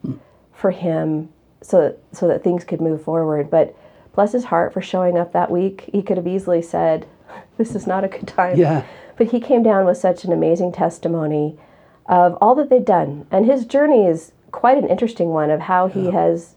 [0.54, 1.30] for him
[1.62, 3.50] so that, so that things could move forward.
[3.50, 3.76] But
[4.14, 5.90] bless his heart for showing up that week.
[5.92, 7.08] He could have easily said,
[7.58, 8.84] "This is not a good time." Yeah.
[9.18, 11.58] But he came down with such an amazing testimony
[12.06, 15.88] of all that they've done, and his journey is quite an interesting one of how
[15.88, 16.56] he has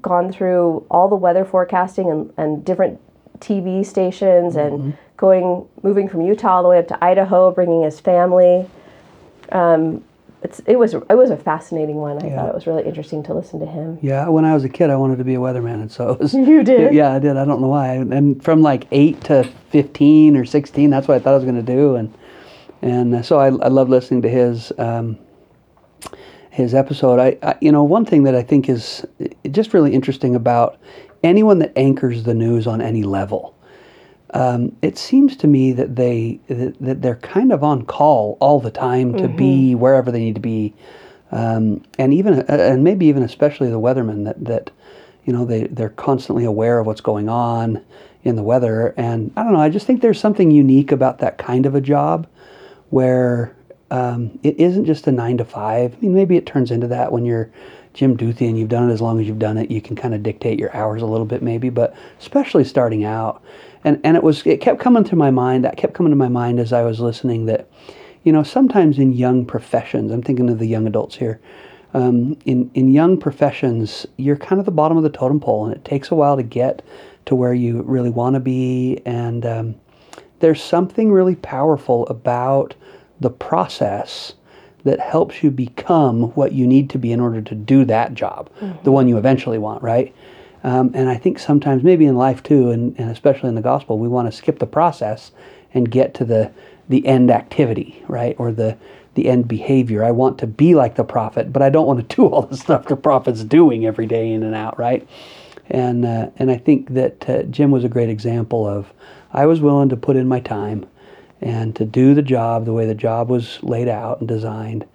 [0.00, 3.00] gone through all the weather forecasting and, and different
[3.40, 8.00] TV stations and going moving from Utah all the way up to Idaho, bringing his
[8.00, 8.66] family.
[9.52, 10.04] Um,
[10.42, 12.16] it's it was it was a fascinating one.
[12.18, 13.98] I thought it was really interesting to listen to him.
[14.00, 16.20] Yeah, when I was a kid, I wanted to be a weatherman, and so it
[16.20, 16.34] was.
[16.50, 16.94] You did?
[16.94, 17.36] Yeah, I did.
[17.36, 17.94] I don't know why.
[17.94, 21.56] And from like eight to fifteen or sixteen, that's what I thought I was going
[21.56, 22.14] to do, and
[22.80, 25.18] and uh, so I, I love listening to his um,
[26.50, 27.20] his episode.
[27.20, 30.78] I, I you know one thing that I think is uh, just really interesting about
[31.22, 33.54] anyone that anchors the news on any level.
[34.32, 38.60] Um, it seems to me that they that, that they're kind of on call all
[38.60, 40.72] the time to be wherever they need to be,
[41.32, 44.70] um, and even uh, and maybe even especially the weathermen that that
[45.24, 47.84] you know they they're constantly aware of what's going on
[48.22, 49.60] in the weather, and I don't know.
[49.60, 52.28] I just think there's something unique about that kind of a job,
[52.90, 53.56] where
[53.90, 55.94] um, it isn't just a nine to five.
[55.94, 57.50] I mean, maybe it turns into that when you're
[57.94, 59.70] Jim Duthie and you've done it as long as you've done it.
[59.70, 63.42] You can kind of dictate your hours a little bit, maybe, but especially starting out.
[63.84, 65.64] And and it was it kept coming to my mind.
[65.64, 67.46] That kept coming to my mind as I was listening.
[67.46, 67.68] That
[68.24, 71.40] you know sometimes in young professions, I'm thinking of the young adults here.
[71.92, 75.74] Um, in in young professions, you're kind of the bottom of the totem pole, and
[75.74, 76.82] it takes a while to get
[77.26, 79.00] to where you really want to be.
[79.04, 79.74] And um,
[80.40, 82.74] there's something really powerful about
[83.20, 84.34] the process
[84.84, 88.50] that helps you become what you need to be in order to do that job,
[88.82, 90.14] the one you eventually want, right?
[90.62, 93.98] Um, and I think sometimes, maybe in life too, and, and especially in the gospel,
[93.98, 95.32] we want to skip the process
[95.72, 96.50] and get to the
[96.88, 98.76] the end activity, right, or the
[99.14, 100.04] the end behavior.
[100.04, 102.56] I want to be like the prophet, but I don't want to do all the
[102.56, 105.06] stuff the prophet's doing every day in and out, right?
[105.70, 108.92] And uh, and I think that uh, Jim was a great example of
[109.32, 110.86] I was willing to put in my time
[111.40, 114.86] and to do the job the way the job was laid out and designed,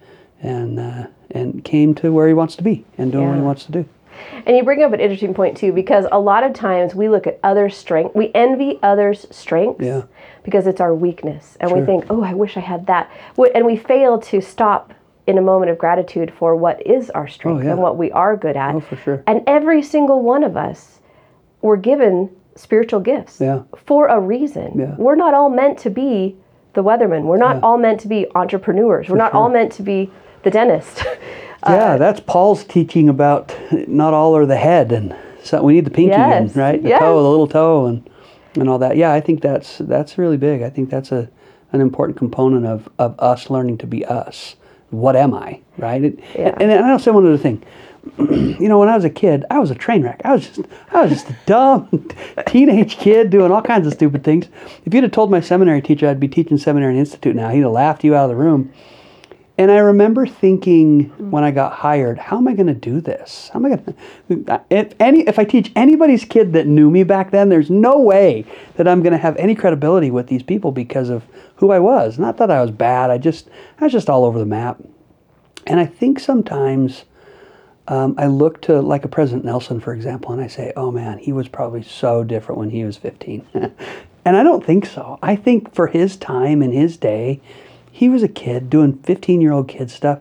[0.42, 3.64] and uh, and came to where he wants to be and doing what he wants
[3.64, 3.88] to do.
[4.46, 7.26] And you bring up an interesting point too, because a lot of times we look
[7.26, 10.02] at other strength, we envy others' strengths Yeah.
[10.44, 13.08] because it's our weakness, and we think, "Oh, I wish I had that,"
[13.54, 14.92] and we fail to stop
[15.26, 17.72] in a moment of gratitude for what is our strength yeah.
[17.72, 18.74] and what we are good at.
[18.74, 19.22] Oh, for sure.
[19.26, 21.00] And every single one of us
[21.62, 23.62] were given spiritual gifts Yeah.
[23.76, 24.78] for a reason.
[24.78, 24.94] Yeah.
[24.96, 26.36] We're not all meant to be
[26.74, 27.22] the weatherman.
[27.24, 29.08] We're not all meant to be entrepreneurs.
[29.08, 30.10] We're not all meant to be
[30.42, 31.04] the dentist.
[31.64, 33.54] yeah, uh, that's Paul's teaching about
[33.88, 36.82] not all are the head, and so we need the pinky, Yes, and, right?
[36.82, 37.00] The yes.
[37.00, 38.08] toe, the little toe, and
[38.56, 38.96] and all that.
[38.96, 40.62] Yeah, I think that's that's really big.
[40.62, 41.28] I think that's a
[41.72, 44.56] an important component of of us learning to be us.
[44.90, 46.02] What am I, right?
[46.04, 46.54] It, Yeah.
[46.60, 47.62] And, and I'll say one other thing.
[48.18, 50.20] you know, when I was a kid, I was a train wreck.
[50.24, 50.60] I was just,
[50.92, 52.08] I was just a dumb
[52.46, 54.46] teenage kid doing all kinds of stupid things.
[54.84, 57.62] If you'd have told my seminary teacher I'd be teaching seminary and institute now, he'd
[57.62, 58.72] have laughed you out of the room.
[59.58, 63.48] And I remember thinking when I got hired, how am I going to do this?
[63.52, 63.96] How am I going
[64.28, 64.64] to?
[64.68, 68.44] If any, if I teach anybody's kid that knew me back then, there's no way
[68.76, 71.24] that I'm going to have any credibility with these people because of
[71.56, 72.18] who I was.
[72.18, 73.10] Not that I was bad.
[73.10, 73.48] I just,
[73.80, 74.78] I was just all over the map.
[75.66, 77.04] And I think sometimes
[77.88, 81.18] um, I look to like a President Nelson, for example, and I say, oh man,
[81.18, 83.46] he was probably so different when he was 15.
[83.54, 85.18] and I don't think so.
[85.22, 87.40] I think for his time and his day,
[87.96, 90.20] he was a kid doing 15 year old kid stuff.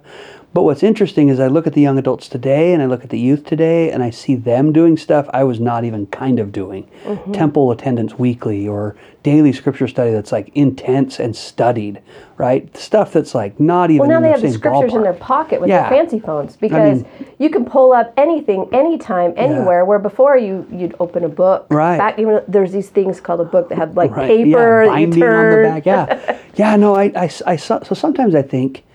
[0.56, 3.10] But what's interesting is I look at the young adults today and I look at
[3.10, 6.54] the youth today and I see them doing stuff I was not even kind of
[6.54, 6.90] doing.
[7.04, 7.34] Mm-hmm.
[7.34, 12.02] Temple attendance weekly or daily scripture study that's like intense and studied,
[12.38, 12.74] right?
[12.78, 15.60] Stuff that's like not even Well, now they the have the scriptures in their pocket
[15.60, 15.90] with Yeah.
[15.90, 17.04] their fancy phones because
[17.38, 19.84] you can pull up anything, anytime, anywhere.
[19.84, 21.68] Where before you you'd open a book.
[21.70, 21.98] Right.
[21.98, 25.22] Back, even there's these things called a book that have like Right, paper yeah, binding
[25.22, 25.86] on the back.
[25.86, 26.78] Yeah, yeah.
[26.78, 28.86] No, I, I, I saw- so sometimes I think,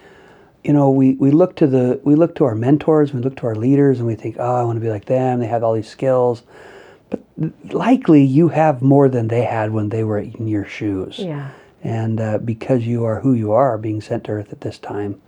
[0.65, 3.47] you know, we, we look to the we look to our mentors, we look to
[3.47, 5.41] our leaders, and we think, oh, I want to be like them.
[5.41, 6.43] They have all these skills,
[7.09, 7.21] but
[7.73, 11.19] likely you have more than they had when they were in your shoes.
[11.19, 11.51] Yeah.
[11.83, 15.21] And uh, because you are who you are, being sent to earth at this time,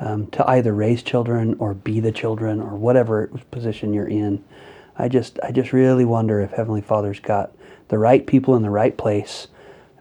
[0.00, 4.44] um, to either raise children or be the children or whatever position you're in,
[4.98, 7.52] I just I just really wonder if Heavenly Father's got
[7.88, 9.48] the right people in the right place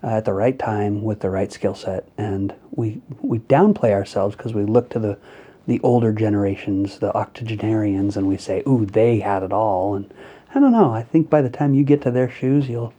[0.04, 4.36] Uh, at the right time with the right skill set, and we we downplay ourselves
[4.36, 5.18] because we look to the
[5.66, 10.14] the older generations, the octogenarians, and we say, "Ooh, they had it all." And
[10.54, 10.92] I don't know.
[10.94, 12.94] I think by the time you get to their shoes, you'll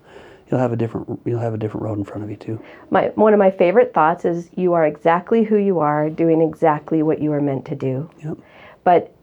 [0.50, 2.58] you'll have a different you'll have a different road in front of you too.
[2.88, 7.02] My one of my favorite thoughts is you are exactly who you are, doing exactly
[7.02, 8.08] what you are meant to do.
[8.24, 8.38] Yep.
[8.82, 9.14] But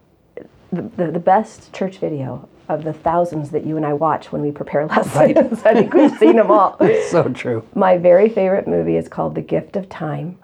[0.72, 4.42] the, the, the best church video of the thousands that you and I watch when
[4.42, 6.78] we prepare lessons, I think we've seen them all.
[6.80, 7.68] It's so true.
[7.76, 10.38] My very favorite movie is called The Gift of Time.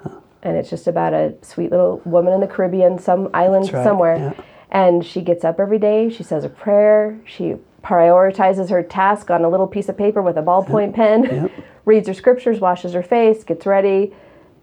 [0.44, 4.18] And it's just about a sweet little woman in the Caribbean, some island right, somewhere.
[4.18, 4.44] yeah.
[4.70, 9.44] And she gets up every day, she says a prayer, she prioritizes her task on
[9.46, 11.52] a little piece of paper with a ballpoint pen, Yep.
[11.86, 14.14] reads her scriptures, washes her face, gets ready,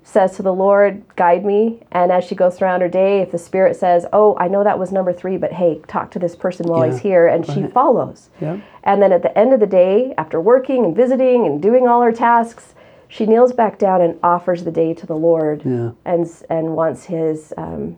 [0.06, 1.80] says to the Lord, guide me.
[1.90, 4.78] And as she goes throughout her day, if the Spirit says, Oh, I know that
[4.78, 8.28] was number three, but hey, talk to this person while he's here, and she follows.
[8.40, 8.60] Yep.
[8.84, 12.02] And then at the end of the day, after working and visiting and doing all
[12.02, 12.74] her tasks,
[13.08, 15.92] she kneels back down and offers the day to the Lord Yeah.
[16.04, 17.96] and and wants His um,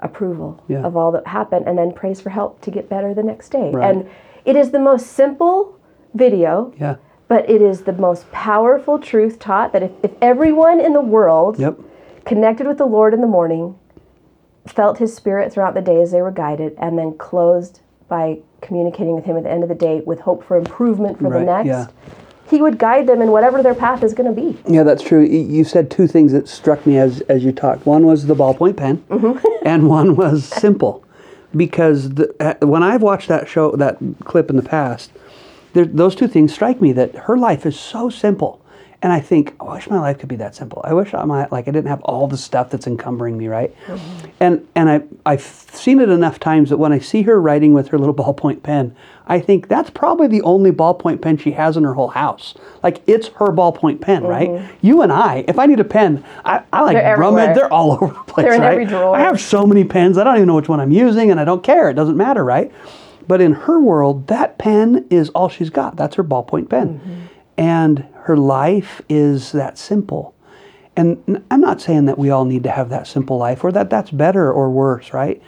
[0.00, 0.84] approval Yeah.
[0.84, 3.70] of all that happened, and then prays for help to get better the next day.
[3.72, 3.90] Right.
[3.90, 4.08] And
[4.46, 5.78] it is the most simple
[6.14, 6.96] video, Yeah.
[7.28, 11.58] But it is the most powerful truth taught that if, if everyone in the world
[11.58, 11.78] Yep.
[12.24, 13.76] connected with the Lord in the morning,
[14.66, 19.14] felt His Spirit throughout the day as they were guided, and then closed by communicating
[19.14, 21.66] with Him at the end of the day with hope for improvement for the next,
[21.66, 21.86] yeah.
[22.48, 24.56] He would guide them in whatever their path is going to be.
[24.72, 25.20] Yeah, that's true.
[25.20, 27.86] You said two things that struck me as as you talked.
[27.86, 29.04] One was the ballpoint pen,
[29.64, 31.04] and one was simple.
[31.56, 35.10] Because the, uh, when I've watched that show, that clip in the past,
[35.76, 38.62] there, those two things strike me that her life is so simple,
[39.02, 40.80] and I think, I wish my life could be that simple.
[40.82, 43.76] I wish I might like I didn't have all the stuff that's encumbering me, right?
[43.84, 44.26] Mm-hmm.
[44.40, 47.88] And and I I've seen it enough times that when I see her writing with
[47.88, 51.84] her little ballpoint pen, I think that's probably the only ballpoint pen she has in
[51.84, 52.54] her whole house.
[52.82, 54.48] Like it's her ballpoint pen, right?
[54.48, 54.86] Mm-hmm.
[54.86, 57.40] You and I, if I need a pen, I, I like They're rummage.
[57.40, 57.54] everywhere.
[57.54, 58.72] They're all over the place, They're in right?
[58.72, 59.14] every drawer.
[59.14, 61.44] I have so many pens, I don't even know which one I'm using, and I
[61.44, 61.90] don't care.
[61.90, 62.72] It doesn't matter, right?
[63.28, 65.96] But in her world, that pen is all she's got.
[65.96, 67.28] That's her ballpoint pen.
[67.56, 70.34] And her life is that simple.
[70.96, 73.90] And I'm not saying that we all need to have that simple life or that
[73.90, 75.42] that's better or worse, right?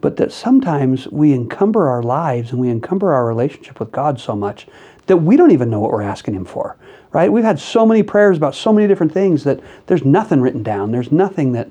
[0.00, 4.34] But that sometimes we encumber our lives and we encumber our relationship with God so
[4.34, 4.66] much
[5.06, 6.76] that we don't even know what we're asking Him for,
[7.12, 7.32] right?
[7.32, 10.92] We've had so many prayers about so many different things that there's nothing written down.
[10.92, 11.68] There's nothing that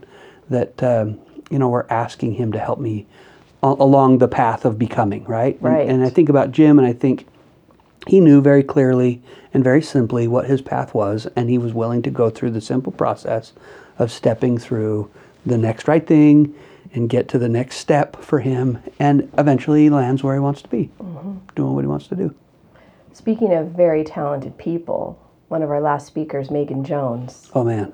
[0.50, 3.06] that um, you know we're asking Him to help me
[3.64, 5.56] along the path of becoming, right?
[5.56, 5.88] And- Right.
[5.90, 7.26] and I think about Jim, and I think
[8.06, 9.22] he knew very clearly
[9.54, 12.62] and very simply what his path was, and he was willing to go through the
[12.62, 13.54] simple process
[13.98, 15.10] of stepping through
[15.46, 16.54] the next right thing
[16.94, 20.62] and get to the next step for him, and eventually he lands where he wants
[20.62, 21.34] to be, mm-hmm.
[21.56, 22.34] doing what he wants to do.
[23.14, 27.92] Speaking of very talented people, one of our last speakers, Megan Jones, Oh man.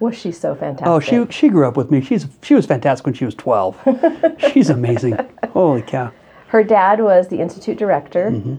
[0.00, 0.86] Was she so fantastic?
[0.88, 2.00] Oh, she she grew up with me.
[2.00, 3.76] She's she was fantastic when she was twelve.
[4.52, 5.18] She's amazing.
[5.52, 6.12] Holy cow.
[6.48, 8.58] Her dad was the institute director.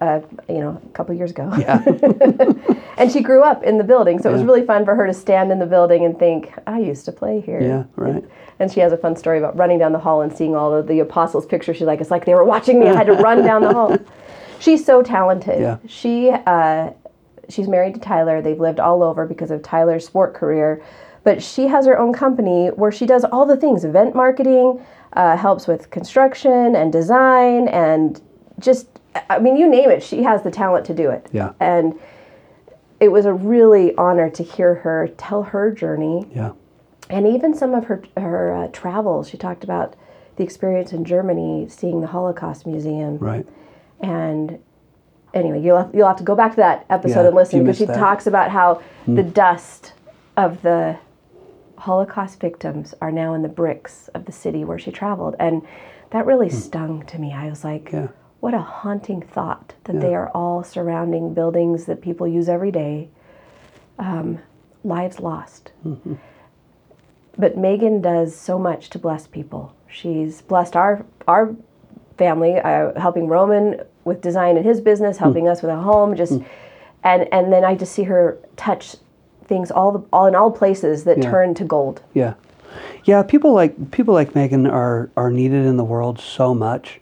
[0.00, 1.50] uh, you know, a couple years ago.
[1.56, 1.82] Yeah.
[2.98, 4.46] and she grew up in the building, so it was Yeah.
[4.46, 7.40] really fun for her to stand in the building and think, I used to play
[7.40, 7.60] here.
[7.62, 8.22] Yeah, right.
[8.58, 10.88] And she has a fun story about running down the hall and seeing all of
[10.88, 11.76] the apostles' pictures.
[11.76, 12.88] She's like, it's like they were watching me.
[12.88, 13.96] I had to run down the hall.
[14.58, 15.60] She's so talented.
[15.60, 15.78] Yeah.
[15.86, 16.90] She uh,
[17.48, 18.40] she's married to Tyler.
[18.42, 20.82] They've lived all over because of Tyler's sport career.
[21.22, 25.36] But she has her own company where she does all the things event marketing, uh,
[25.36, 28.20] helps with construction and design, and
[28.58, 28.88] just,
[29.30, 31.26] I mean, you name it, she has the talent to do it.
[31.32, 31.52] Yeah.
[31.60, 31.98] And
[33.00, 36.52] it was a really honor to hear her tell her journey Yeah.
[37.10, 39.28] and even some of her her uh, travels.
[39.28, 39.94] She talked about
[40.36, 43.46] the experience in Germany, seeing the Holocaust Museum, Right.
[44.00, 44.58] and
[45.34, 47.78] anyway, you'll have, you'll have to go back to that episode Yeah, and listen because
[47.78, 47.96] she that.
[47.96, 49.16] talks about how hmm.
[49.16, 49.92] the dust
[50.36, 50.98] of the
[51.76, 55.62] Holocaust victims are now in the bricks of the city where she traveled, and
[56.10, 56.56] that really hmm.
[56.56, 57.32] stung to me.
[57.32, 58.08] I was like, Yeah.
[58.40, 63.08] what a haunting thought that they are all surrounding buildings that people use every day.
[63.98, 64.40] Um,
[64.84, 65.72] lives lost.
[65.84, 66.14] Mm-hmm.
[67.36, 69.74] But Megan does so much to bless people.
[69.88, 71.56] She's blessed our our
[72.16, 76.14] family, uh, helping Roman with design in his business, helping us with a home.
[76.16, 76.40] Just
[77.02, 78.96] and and then I just see her touch
[79.44, 81.30] things all the all in all places that Yeah.
[81.30, 82.02] turn to gold.
[82.14, 82.34] Yeah,
[83.04, 83.22] yeah.
[83.22, 87.00] People like people like Megan are are needed in the world so much.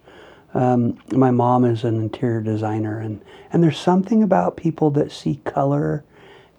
[0.54, 3.20] Um, my mom is an interior designer, and
[3.52, 6.04] and there's something about people that see color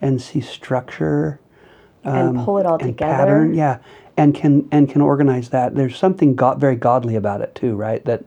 [0.02, 1.39] and see structure
[2.04, 3.13] and pull it all Um, and together.
[3.16, 3.54] pattern.
[3.54, 3.78] Yeah,
[4.18, 5.76] and can and can organize that.
[5.76, 8.04] There's something go- very godly about it too, right?
[8.06, 8.24] That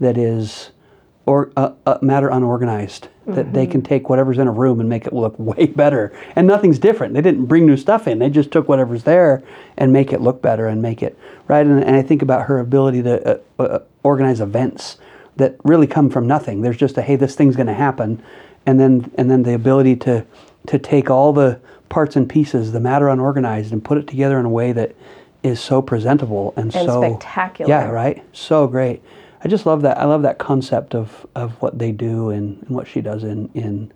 [0.00, 0.70] that is
[1.26, 3.08] or uh, uh, matter unorganized.
[3.26, 6.46] That they can take whatever's in a room and make it look way better, and
[6.46, 7.14] nothing's different.
[7.14, 8.18] They didn't bring new stuff in.
[8.18, 9.42] They just took whatever's there
[9.78, 11.64] and make it look better and make it right.
[11.64, 14.98] And, and I think about her ability to uh, uh, organize events
[15.36, 16.60] that really come from nothing.
[16.60, 18.22] There's just a hey, this thing's going to happen,
[18.66, 20.26] and then and then the ability to
[20.66, 24.44] to take all the parts and pieces, the matter unorganized, and put it together in
[24.44, 24.94] a way that
[25.42, 27.70] is so presentable and, And so spectacular.
[27.70, 28.22] Yeah, right.
[28.32, 29.02] So great.
[29.44, 29.98] I just love that.
[29.98, 33.50] I love that concept of, of what they do and, and what she does in
[33.54, 33.92] in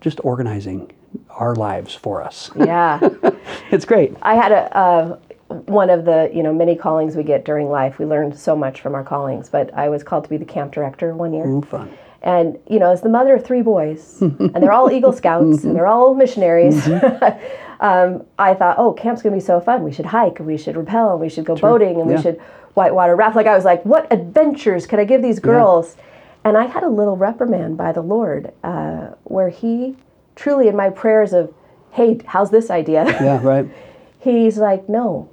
[0.00, 0.92] just organizing
[1.30, 2.50] our lives for us.
[2.56, 3.00] Yeah.
[3.70, 4.14] it's great.
[4.22, 7.98] I had a uh, one of the you know many callings we get during life.
[7.98, 10.72] We learn so much from our callings, but I was called to be the camp
[10.72, 11.46] director one year.
[11.46, 11.90] Ooh, fun.
[12.22, 15.74] And you know, as the mother of three boys, and they're all Eagle Scouts, and
[15.74, 16.86] they're all missionaries.
[17.80, 19.82] um, I thought, oh, camp's gonna be so fun.
[19.82, 22.16] We should hike, and we should rappel, and we should go boating, and Yeah.
[22.16, 22.40] we should
[22.74, 23.36] whitewater raft.
[23.36, 25.96] Like I was like, what adventures could I give these girls?
[26.44, 29.96] And I had a little reprimand by the Lord, uh, where He
[30.36, 31.52] truly, in my prayers of,
[31.92, 33.04] hey, how's this idea?
[33.04, 33.68] Yeah, right.
[34.20, 35.28] He's like, no,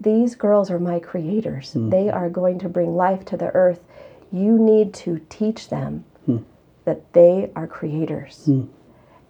[0.00, 1.72] these girls are my creators.
[1.72, 1.90] Hmm.
[1.90, 3.80] They are going to bring life to the earth.
[4.32, 6.04] You need to teach them.
[6.88, 8.48] That they are creators.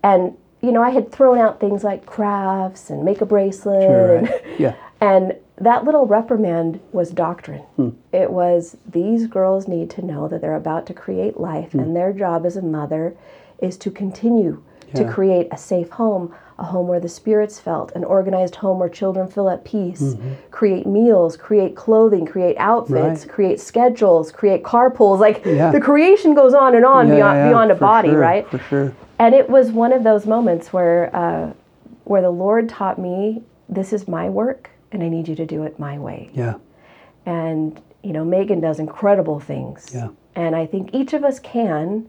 [0.04, 3.82] And, you know, I had thrown out things like crafts and make a bracelet.
[3.82, 4.40] Sure, and.
[4.58, 4.74] Yeah.
[5.00, 7.62] and that little reprimand was doctrine.
[7.76, 7.90] Hmm.
[8.12, 11.80] It was these girls need to know that they're about to create life, Hmm.
[11.80, 13.16] and their job as a mother
[13.60, 14.62] is to continue
[14.94, 18.88] to create a safe home, a home where the spirit's felt, an organized home where
[18.88, 20.32] children feel at peace, Mm-hmm.
[20.50, 23.28] create meals, create clothing, create outfits, Right.
[23.28, 25.20] create schedules, create carpools.
[25.20, 25.70] Like Yeah.
[25.70, 28.48] the creation goes on and on Yeah, beyond, yeah, beyond a body, sure, right?
[28.48, 28.92] For sure.
[29.20, 31.52] And it was one of those moments where uh,
[32.04, 35.62] where the Lord taught me, this is my work, and I need you to do
[35.64, 36.30] it my way.
[36.32, 36.54] Yeah.
[37.26, 39.90] And you know, Megan does incredible things.
[39.94, 40.08] Yeah.
[40.34, 42.06] And I think each of us can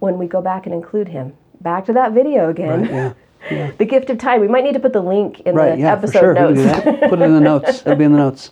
[0.00, 1.34] when we go back and include him.
[1.60, 2.82] Back to that video again.
[2.82, 2.90] Right.
[2.90, 3.12] Yeah.
[3.50, 3.70] Yeah.
[3.78, 4.40] The gift of time.
[4.40, 5.74] We might need to put the link in Right.
[5.76, 5.92] the Yeah.
[5.92, 6.34] episode sure.
[6.34, 6.58] notes.
[6.58, 7.10] We can do that.
[7.10, 7.80] Put it in the notes.
[7.86, 8.50] It'll be in the notes.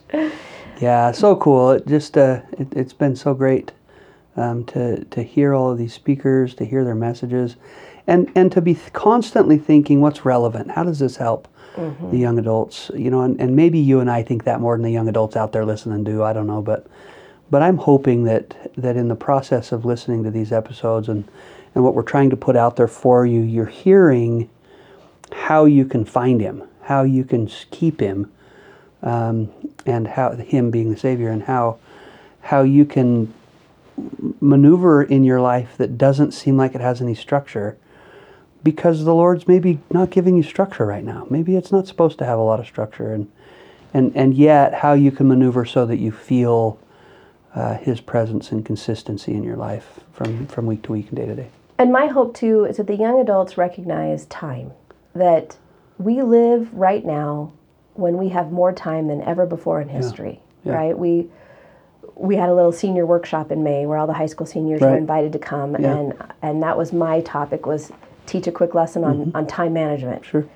[0.81, 1.12] Yeah.
[1.12, 1.72] So cool.
[1.72, 3.72] It just uh, it, it's been so great
[4.37, 7.57] um, to to hear all of these speakers, to hear their messages,
[8.07, 10.70] and and to be th- constantly thinking what's relevant.
[10.70, 11.49] How does this help
[12.11, 12.90] the young adults?
[12.94, 15.37] You know, and, and maybe you and I think that more than the young adults
[15.37, 16.22] out there listening do.
[16.22, 16.87] I don't know, but
[17.51, 21.25] but I'm hoping that that in the process of listening to these episodes and
[21.75, 24.48] and what we're trying to put out there for you, you're hearing
[25.33, 28.31] how you can find him, how you can keep him,
[29.02, 29.50] um,
[29.85, 31.79] and how him being the savior, and how
[32.42, 33.33] how you can
[34.40, 37.77] maneuver in your life that doesn't seem like it has any structure,
[38.62, 41.27] because the Lord's maybe not giving you structure right now.
[41.31, 43.31] Maybe it's not supposed to have a lot of structure, and
[43.94, 46.79] and and yet how you can maneuver so that you feel
[47.54, 51.27] uh, His presence and consistency in your life from from week to week and day
[51.27, 51.48] to day.
[51.79, 54.72] And my hope too is that the young adults recognize time,
[55.17, 55.56] that
[55.98, 57.52] we live right now
[57.94, 60.75] when we have more time than ever before in history, Yeah.
[60.75, 60.98] right?
[60.98, 61.29] We
[62.19, 64.96] we had a little senior workshop in May where all the high school seniors were
[64.96, 65.96] invited to come, Yeah.
[65.96, 67.92] and and that was my topic was
[68.27, 70.23] teach a quick lesson on on time management.
[70.23, 70.31] Mm-hmm.
[70.31, 70.46] Sure.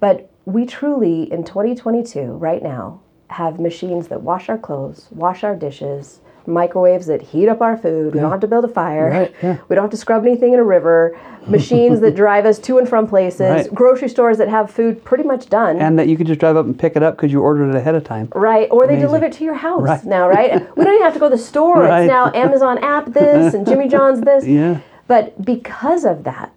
[0.00, 3.00] But we truly, in 2022, right now,
[3.30, 8.14] have machines that wash our clothes, wash our dishes, microwaves that heat up our food.
[8.14, 9.10] We don't have to build a fire.
[9.10, 9.58] Right, yeah.
[9.68, 11.18] We don't have to scrub anything in a river.
[11.46, 13.40] Machines that drive us to and from places.
[13.40, 13.74] Right.
[13.74, 15.78] Grocery stores that have food pretty much done.
[15.78, 17.76] And that you can just drive up and pick it up because you ordered it
[17.76, 18.28] ahead of time.
[18.34, 20.04] Right, or they deliver it to your house Right.
[20.04, 20.52] now, right?
[20.76, 21.82] we don't even have to go to the store.
[21.82, 22.02] Right.
[22.04, 24.44] It's now Amazon app this and Jimmy John's this.
[24.54, 24.80] Yeah.
[25.06, 26.52] But because of that,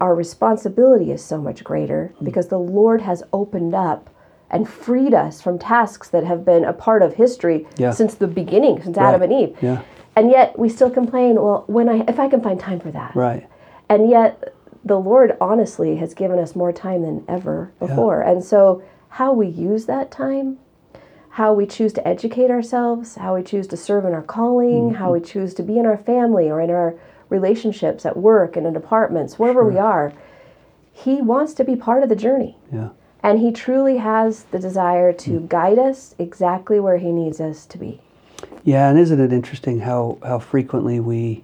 [0.00, 4.10] our responsibility is so much greater because the Lord has opened up
[4.54, 7.90] and freed us from tasks that have been a part of history Yeah.
[7.90, 9.56] since the beginning, since Adam and Eve.
[9.60, 9.82] Yeah.
[10.14, 13.16] And yet we still complain, well, when I if I can find time for that.
[13.16, 13.48] Right.
[13.88, 18.20] And yet the Lord honestly has given us more time than ever before.
[18.22, 20.58] And so how we use that time,
[21.30, 25.06] how we choose to educate ourselves, how we choose to serve in our calling, how
[25.06, 25.14] mm-hmm.
[25.14, 26.94] we choose to be in our family or in our
[27.28, 30.12] relationships at work and in apartments, wherever we are,
[30.92, 32.56] he wants to be part of the journey.
[32.72, 32.90] Yeah.
[33.24, 37.78] And he truly has the desire to guide us exactly where he needs us to
[37.78, 38.02] be.
[38.64, 41.42] Yeah, and isn't it interesting how, how frequently we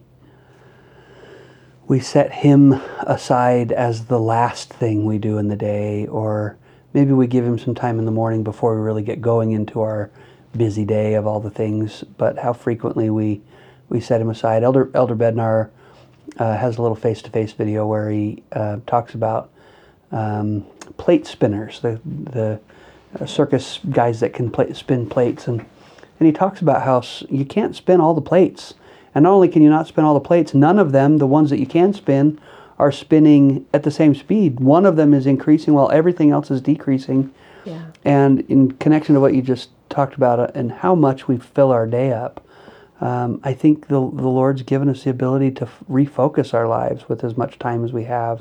[1.88, 6.56] we set him aside as the last thing we do in the day, or
[6.92, 9.80] maybe we give him some time in the morning before we really get going into
[9.80, 10.08] our
[10.56, 12.04] busy day of all the things.
[12.16, 13.40] But how frequently we
[13.88, 14.62] we set him aside.
[14.62, 15.70] Elder Elder Bednar
[16.38, 19.50] uh, has a little face-to-face video where he uh, talks about
[20.12, 20.62] um,
[20.96, 22.60] plate spinners, the the
[23.18, 25.60] uh, circus guys that can pla spin plates, and
[26.18, 28.74] and he talks about how you can't spin all the plates,
[29.14, 31.50] and not only can you not spin all the plates, none of them, the ones
[31.50, 32.38] that you can spin,
[32.78, 34.60] are spinning at the same speed.
[34.60, 37.32] One of them is increasing while everything else is decreasing.
[37.64, 37.86] Yeah.
[38.04, 41.72] And in connection to what you just talked about uh, and how much we fill
[41.72, 42.42] our day up,
[43.00, 47.08] um, I think the, the Lord's given us the ability to f- refocus our lives
[47.08, 48.40] with as much time as we have.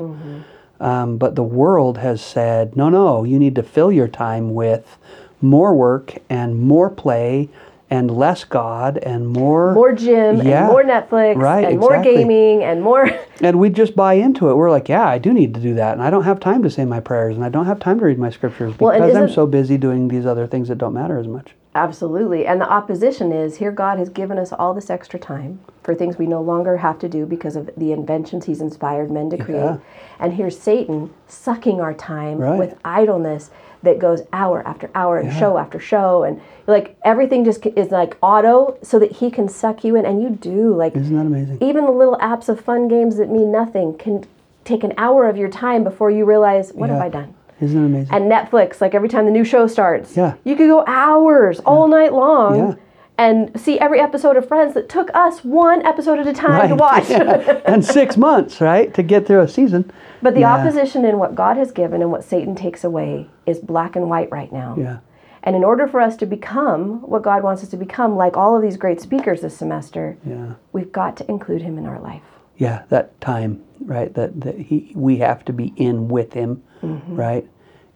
[0.80, 4.98] Um, but the world has said, no, no, you need to fill your time with
[5.42, 7.50] more work and more play
[7.90, 9.74] and less God and more.
[9.74, 10.60] More gym Yeah.
[10.66, 12.18] and more Netflix Right, and more exactly.
[12.18, 13.10] gaming and more
[13.42, 14.56] And we just buy into it.
[14.56, 15.94] We're like, yeah, I do need to do that.
[15.94, 18.06] And I don't have time to say my prayers and I don't have time to
[18.06, 21.18] read my scriptures Well, because I'm so busy doing these other things that don't matter
[21.18, 21.56] as much.
[21.76, 22.46] Absolutely.
[22.46, 26.18] And the opposition is here God has given us all this extra time for things
[26.18, 29.60] we no longer have to do because of the inventions he's inspired men to create.
[29.60, 29.78] Yeah.
[30.20, 32.58] And here's Satan sucking our time Right.
[32.60, 33.52] with idleness
[33.84, 35.40] that goes hour after hour and Yeah.
[35.40, 39.84] show after show and like everything just is like auto so that he can suck
[39.84, 41.58] you in and you do like Isn't that amazing?
[41.62, 44.26] even the little apps of fun games that mean nothing can
[44.66, 47.34] take an hour of your time before you realize what have I done?
[47.62, 48.14] Isn't it amazing?
[48.16, 50.34] and Netflix, like every time the new show starts, Yeah.
[50.44, 52.74] you could go hours all night long Yeah.
[53.20, 56.76] And see every episode of Friends that took us one episode at a time to
[56.76, 57.10] watch.
[57.10, 57.62] Yeah.
[57.66, 59.92] and six months, right, to get through a season.
[60.22, 60.54] but the Yeah.
[60.56, 64.32] opposition in what God has given and what Satan takes away is black and white
[64.32, 64.76] right now.
[64.78, 64.98] Yeah.
[65.44, 68.56] And in order for us to become what God wants us to become, like all
[68.56, 70.54] of these great speakers this semester, Yeah.
[70.72, 72.24] we've got to include him in our life.
[72.58, 73.62] Yeah, that time,
[73.96, 74.14] right?
[74.14, 77.16] That that he we have to be in with him, Mm-hmm.
[77.16, 77.46] right?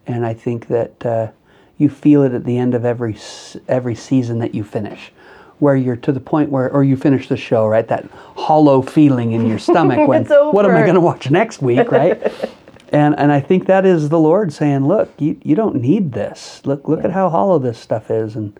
[0.06, 1.28] And I think that uh,
[1.78, 3.16] you feel it at the end of every
[3.68, 5.12] every season that you finish,
[5.58, 7.86] where you're to the point where, or you finish the show, right?
[7.88, 11.90] That hollow feeling in your stomach when what am I going to watch next week,
[11.90, 12.20] right?
[12.90, 16.62] and and I think that is the Lord saying, look, you you don't need this.
[16.64, 18.58] Look look at how hollow this stuff is, and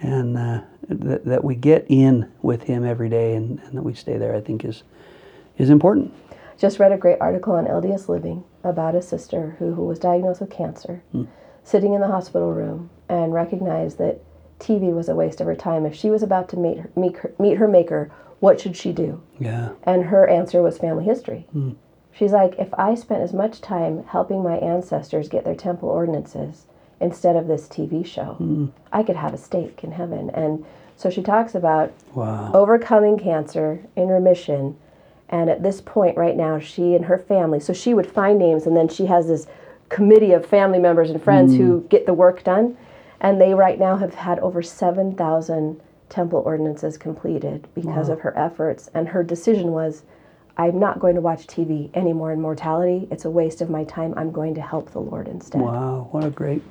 [0.00, 3.94] and uh, that that we get in with Him every day, and, and that we
[3.94, 4.34] stay there.
[4.34, 4.82] I think is
[5.56, 6.12] is important.
[6.58, 10.42] Just read a great article on LDS Living about a sister who, who was diagnosed
[10.42, 11.02] with cancer,
[11.64, 14.20] sitting in the hospital room and recognized that
[14.58, 15.86] TV was a waste of her time.
[15.86, 18.92] If she was about to meet her, meet her, meet her maker, what should she
[18.92, 19.22] do?
[19.38, 19.70] Yeah.
[19.84, 21.46] And her answer was family history.
[21.52, 21.72] Hmm.
[22.12, 26.66] She's like, if I spent as much time helping my ancestors get their temple ordinances
[27.00, 28.66] instead of this TV show, hmm.
[28.92, 30.30] I could have a stake in heaven.
[30.30, 30.64] And
[30.96, 32.50] so she talks about Wow.
[32.52, 34.76] overcoming cancer in remission.
[35.28, 38.66] And at this point, right now, she and her family, so she would find names,
[38.66, 39.46] and then she has this
[39.90, 42.76] committee of family members and friends who get the work done.
[43.20, 48.88] And they right now have had over 7,000 temple ordinances completed because of her efforts.
[48.94, 50.04] And her decision was
[50.56, 53.08] I'm not going to watch TV anymore in mortality.
[53.10, 54.12] It's a waste of my time.
[54.16, 55.60] I'm going to help the Lord instead.
[55.60, 56.08] Wow.
[56.10, 56.62] What a great,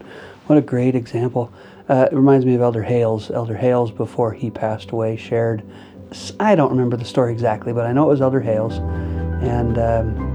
[0.45, 1.51] what a great example.
[1.87, 3.31] Uh, it reminds me of Elder Hales.
[3.31, 5.63] Elder Hales, before he passed away, shared.
[6.39, 8.77] I don't remember the story exactly, but I know it was Elder Hales,
[9.43, 10.28] and um,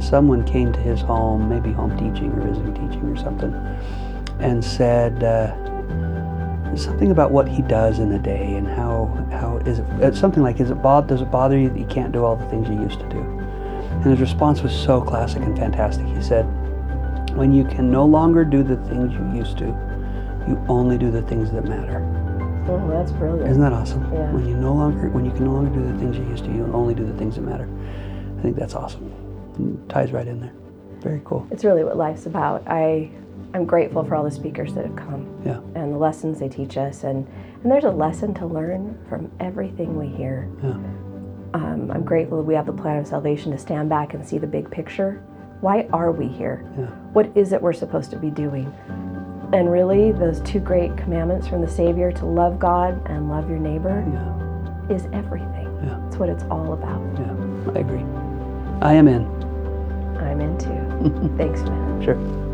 [0.00, 3.54] someone came to his home, maybe home teaching or visiting teaching or something,
[4.40, 5.54] and said, uh,
[6.76, 10.60] something about what he does in a day and how how is it something like
[10.60, 12.80] is it bod does it bother you that you can't do all the things you
[12.80, 13.18] used to do?
[13.18, 16.06] And his response was so classic and fantastic.
[16.06, 16.44] He said,
[17.36, 19.66] "When you can no longer do the things you used to,
[20.48, 22.00] you only do the things that matter."
[22.68, 23.50] Oh, that's brilliant.
[23.50, 24.02] Isn't that awesome?
[24.12, 24.30] Yeah.
[24.32, 26.52] When you no longer when you can no longer do the things you used to,
[26.52, 27.68] you only do the things that matter.
[28.38, 29.19] I think that's awesome.
[29.88, 30.52] Ties right in there.
[31.00, 31.46] Very cool.
[31.50, 32.62] It's really what life's about.
[32.66, 33.10] I,
[33.54, 35.60] I'm grateful for all the speakers that have come Yeah.
[35.74, 37.04] and the lessons they teach us.
[37.04, 37.26] And,
[37.62, 40.48] and there's a lesson to learn from everything we hear.
[40.62, 40.70] Yeah.
[41.52, 44.38] Um, I'm grateful that we have the plan of salvation to stand back and see
[44.38, 45.22] the big picture.
[45.62, 46.64] Why are we here?
[46.78, 46.86] Yeah.
[47.12, 48.72] What is it we're supposed to be doing?
[49.52, 53.58] And really, those two great commandments from the Savior to love God and love your
[53.58, 54.94] neighbor Yeah.
[54.94, 55.66] is everything.
[55.82, 55.98] Yeah.
[56.04, 57.02] That's what it's all about.
[57.18, 57.72] Yeah.
[57.74, 58.04] I agree.
[58.80, 59.24] I am in.
[60.30, 60.68] I'm into.
[61.36, 62.04] Thanks, man.
[62.04, 62.49] Sure.